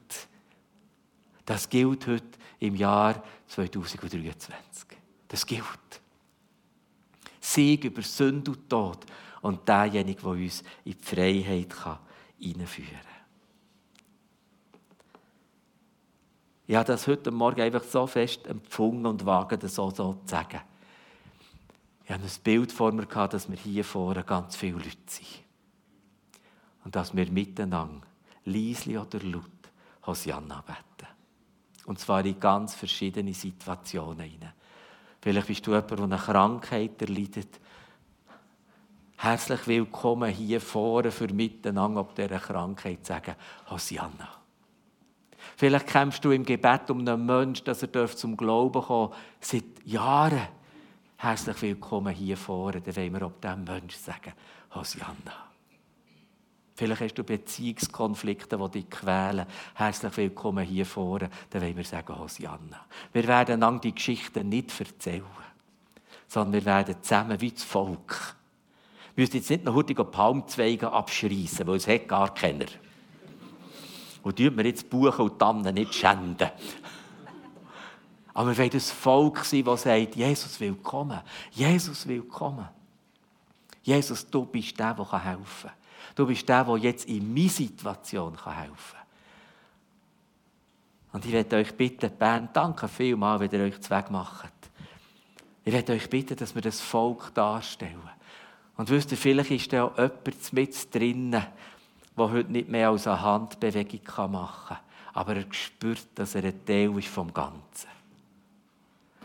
Das 1.47 1.69
gilt 1.69 2.07
heute 2.07 2.39
im 2.59 2.77
Jahr 2.77 3.23
2023. 3.47 4.87
Das 5.29 5.47
gilt. 5.47 5.65
Sieg 7.41 7.85
über 7.85 8.03
Sünde 8.03 8.51
und 8.51 8.69
Tod 8.69 9.07
und 9.43 9.67
derjenige, 9.67 10.21
der 10.21 10.31
uns 10.31 10.63
in 10.85 10.93
die 10.93 11.05
Freiheit 11.05 11.75
hineinführen 12.39 12.91
kann. 12.91 13.10
Ich 16.71 16.77
habe 16.77 16.87
das 16.87 17.09
heute 17.09 17.33
Morgen 17.33 17.63
einfach 17.63 17.83
so 17.83 18.07
fest 18.07 18.47
empfunden 18.47 19.05
und 19.05 19.27
wage 19.27 19.59
das 19.59 19.75
so, 19.75 19.91
so 19.91 20.13
zu 20.13 20.21
sagen. 20.25 20.61
Ich 22.05 22.13
habe 22.13 22.23
ein 22.23 22.31
Bild 22.45 22.71
vor 22.71 22.93
mir 22.93 23.07
gehabt, 23.07 23.35
dass 23.35 23.51
wir 23.51 23.57
hier 23.57 23.85
vorne 23.85 24.23
ganz 24.23 24.55
viele 24.55 24.75
Leute 24.75 24.97
sind. 25.09 25.43
Und 26.85 26.95
dass 26.95 27.13
wir 27.13 27.29
miteinander, 27.29 28.07
leislich 28.45 28.97
oder 28.97 29.19
laut, 29.21 29.51
Hosianna 30.07 30.63
beten. 30.65 31.11
Und 31.87 31.99
zwar 31.99 32.25
in 32.25 32.39
ganz 32.39 32.77
verschiedene 32.77 33.35
Situationen. 33.35 34.53
Vielleicht 35.21 35.49
bist 35.49 35.67
du 35.67 35.73
jemand, 35.73 35.91
der 35.91 35.99
eine 35.99 36.19
Krankheit 36.19 37.03
erleidet. 37.03 37.59
Herzlich 39.17 39.67
willkommen 39.67 40.31
hier 40.31 40.61
vorne 40.61 41.11
für 41.11 41.35
miteinander 41.35 42.03
ob 42.03 42.15
dieser 42.15 42.39
Krankheit 42.39 43.05
zu 43.05 43.13
sagen, 43.13 43.35
Hosianna. 43.69 44.40
Vielleicht 45.61 45.89
kämpfst 45.89 46.25
du 46.25 46.31
im 46.31 46.43
Gebet 46.43 46.89
um 46.89 47.01
einen 47.01 47.27
Menschen, 47.27 47.67
dass 47.67 47.83
er 47.83 48.07
zum 48.07 48.35
Glauben 48.35 48.81
kommen 48.81 49.13
seit 49.41 49.65
Jahren. 49.85 50.49
Herzlich 51.19 51.61
willkommen 51.61 52.15
hier 52.15 52.39
vorne. 52.39 52.81
Dann 52.81 52.97
wollen 52.97 53.13
wir 53.13 53.27
ob 53.27 53.43
diesem 53.43 53.65
Menschen 53.65 54.03
sagen, 54.03 54.33
Hosianna. 54.75 55.51
Vielleicht 56.77 57.03
hast 57.03 57.15
du 57.19 57.25
Beziehungskonflikte, 57.25 58.57
die 58.57 58.71
dich 58.71 58.89
quälen. 58.89 59.45
Herzlich 59.75 60.17
willkommen 60.17 60.65
hier 60.65 60.87
vorne. 60.87 61.29
Dann 61.51 61.61
wollen 61.61 61.77
wir 61.77 61.85
sagen, 61.85 62.19
Hosianna. 62.19 62.87
Wir 63.13 63.29
werden 63.29 63.57
einander 63.57 63.83
die 63.83 63.95
Geschichten 63.95 64.49
nicht 64.49 64.81
erzählen, 64.81 65.27
sondern 66.27 66.55
wir 66.55 66.65
werden 66.65 67.03
zusammen 67.03 67.39
wie 67.39 67.51
das 67.51 67.65
Volk. 67.65 68.35
Wir 69.15 69.25
müssen 69.25 69.37
jetzt 69.37 69.51
nicht 69.51 69.65
noch 69.67 69.75
hurtige 69.75 70.05
Palmzweige 70.07 70.91
abschreissen, 70.91 71.67
weil 71.67 71.77
es 71.77 71.87
hat 71.87 72.09
gar 72.09 72.33
keiner. 72.33 72.65
Und 74.23 74.37
tun 74.37 74.57
wir 74.57 74.67
jetzt 74.67 74.89
Buchen 74.89 75.23
und 75.23 75.39
Tannen 75.39 75.75
nicht 75.75 75.95
schänden. 75.95 76.51
Aber 78.35 78.51
wir 78.51 78.59
wollen 78.59 78.71
das 78.71 78.91
Volk 78.91 79.45
sein, 79.45 79.65
das 79.65 79.83
sagt, 79.83 80.17
Jesus 80.17 80.61
willkommen. 80.61 81.21
Jesus 81.51 82.07
willkommen. 82.07 82.69
Jesus, 83.83 84.29
du 84.29 84.45
bist 84.45 84.79
der, 84.79 84.95
der 84.95 85.25
helfen 85.25 85.71
kann. 85.71 85.73
Du 86.15 86.27
bist 86.27 86.49
der, 86.49 86.65
der 86.65 86.77
jetzt 86.77 87.07
in 87.07 87.35
meiner 87.35 87.49
Situation 87.49 88.33
helfen 88.33 88.75
kann. 88.75 89.01
Und 91.13 91.25
ich 91.25 91.33
werde 91.33 91.57
euch 91.57 91.75
bitten, 91.75 92.11
Bern, 92.17 92.49
danke 92.53 92.87
vielmals, 92.89 93.41
wenn 93.41 93.51
ihr 93.51 93.67
euch 93.67 93.81
Zweck 93.81 94.11
macht. 94.11 94.53
Ich 95.65 95.73
werde 95.73 95.93
euch 95.93 96.09
bitten, 96.09 96.37
dass 96.37 96.55
wir 96.55 96.63
das 96.63 96.81
Volk 96.81 97.35
darstellen. 97.35 98.09
Und 98.77 98.89
wisst 98.89 99.11
ihr, 99.11 99.19
vielleicht 99.19 99.51
ist 99.51 99.73
da 99.73 99.85
auch 99.85 99.99
jemand 99.99 100.53
mit 100.53 100.95
drinnen, 100.95 101.47
der 102.17 102.31
heute 102.31 102.53
nicht 102.53 102.69
mehr 102.69 102.89
als 102.89 103.07
eine 103.07 103.21
Handbewegung 103.21 104.31
machen 104.31 104.77
kann. 104.77 104.85
Aber 105.13 105.37
er 105.37 105.45
spürt, 105.53 106.07
dass 106.15 106.35
er 106.35 106.45
ein 106.45 106.65
Teil 106.65 106.97
ist 106.99 107.09
vom 107.09 107.33
Ganzen. 107.33 107.89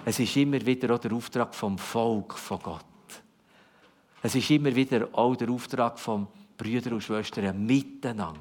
Es 0.04 0.20
ist 0.20 0.36
immer 0.38 0.64
wieder 0.64 0.94
auch 0.94 1.00
der 1.00 1.14
Auftrag 1.14 1.54
vom 1.56 1.78
Volk 1.78 2.38
von 2.38 2.60
Gott. 2.60 2.86
Es 4.22 4.36
ist 4.36 4.50
immer 4.50 4.76
wieder 4.76 5.08
auch 5.14 5.36
der 5.36 5.50
Auftrag 5.50 6.00
vom 6.00 6.28
Brüder 6.58 6.94
und 6.94 7.02
Schwestern 7.02 7.66
miteinander 7.66 8.40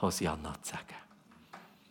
Hosianna 0.00 0.54
zu 0.62 0.72
sagen. 0.72 0.94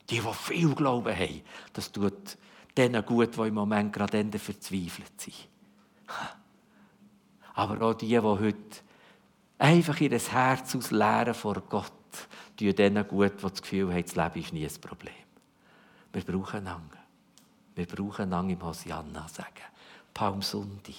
Die, 0.10 0.20
die 0.20 0.34
viel 0.34 0.74
Glauben 0.74 1.16
haben, 1.16 1.42
das 1.74 1.92
tut 1.92 2.38
denen 2.78 3.06
gut, 3.06 3.36
die 3.36 3.42
im 3.42 3.54
Moment 3.54 3.92
gerade 3.92 4.24
verzweifelt 4.40 5.20
sind. 5.20 5.48
Aber 7.54 7.82
auch 7.82 7.94
die, 7.96 8.08
die 8.08 8.20
heute 8.20 8.56
einfach 9.58 10.00
ihr 10.00 10.12
Herz 10.12 10.76
ausleeren 10.76 11.34
vor 11.34 11.62
Gott, 11.62 11.92
tun 12.60 12.76
denen 12.76 13.08
gut, 13.08 13.34
die 13.38 13.42
das 13.42 13.62
Gefühl 13.62 13.94
haben, 13.94 14.04
das 14.04 14.16
Leben 14.16 14.40
ist 14.40 14.54
nie 14.54 14.66
ein 14.66 14.82
Problem. 14.82 15.14
Wir 16.14 16.24
brauchen 16.24 16.58
einander. 16.58 16.98
Wir 17.76 17.86
brauchen 17.86 18.24
einander 18.24 18.54
im 18.54 18.64
Hosianna 18.64 19.28
sagen. 19.28 19.52
Palmsundi. 20.14 20.96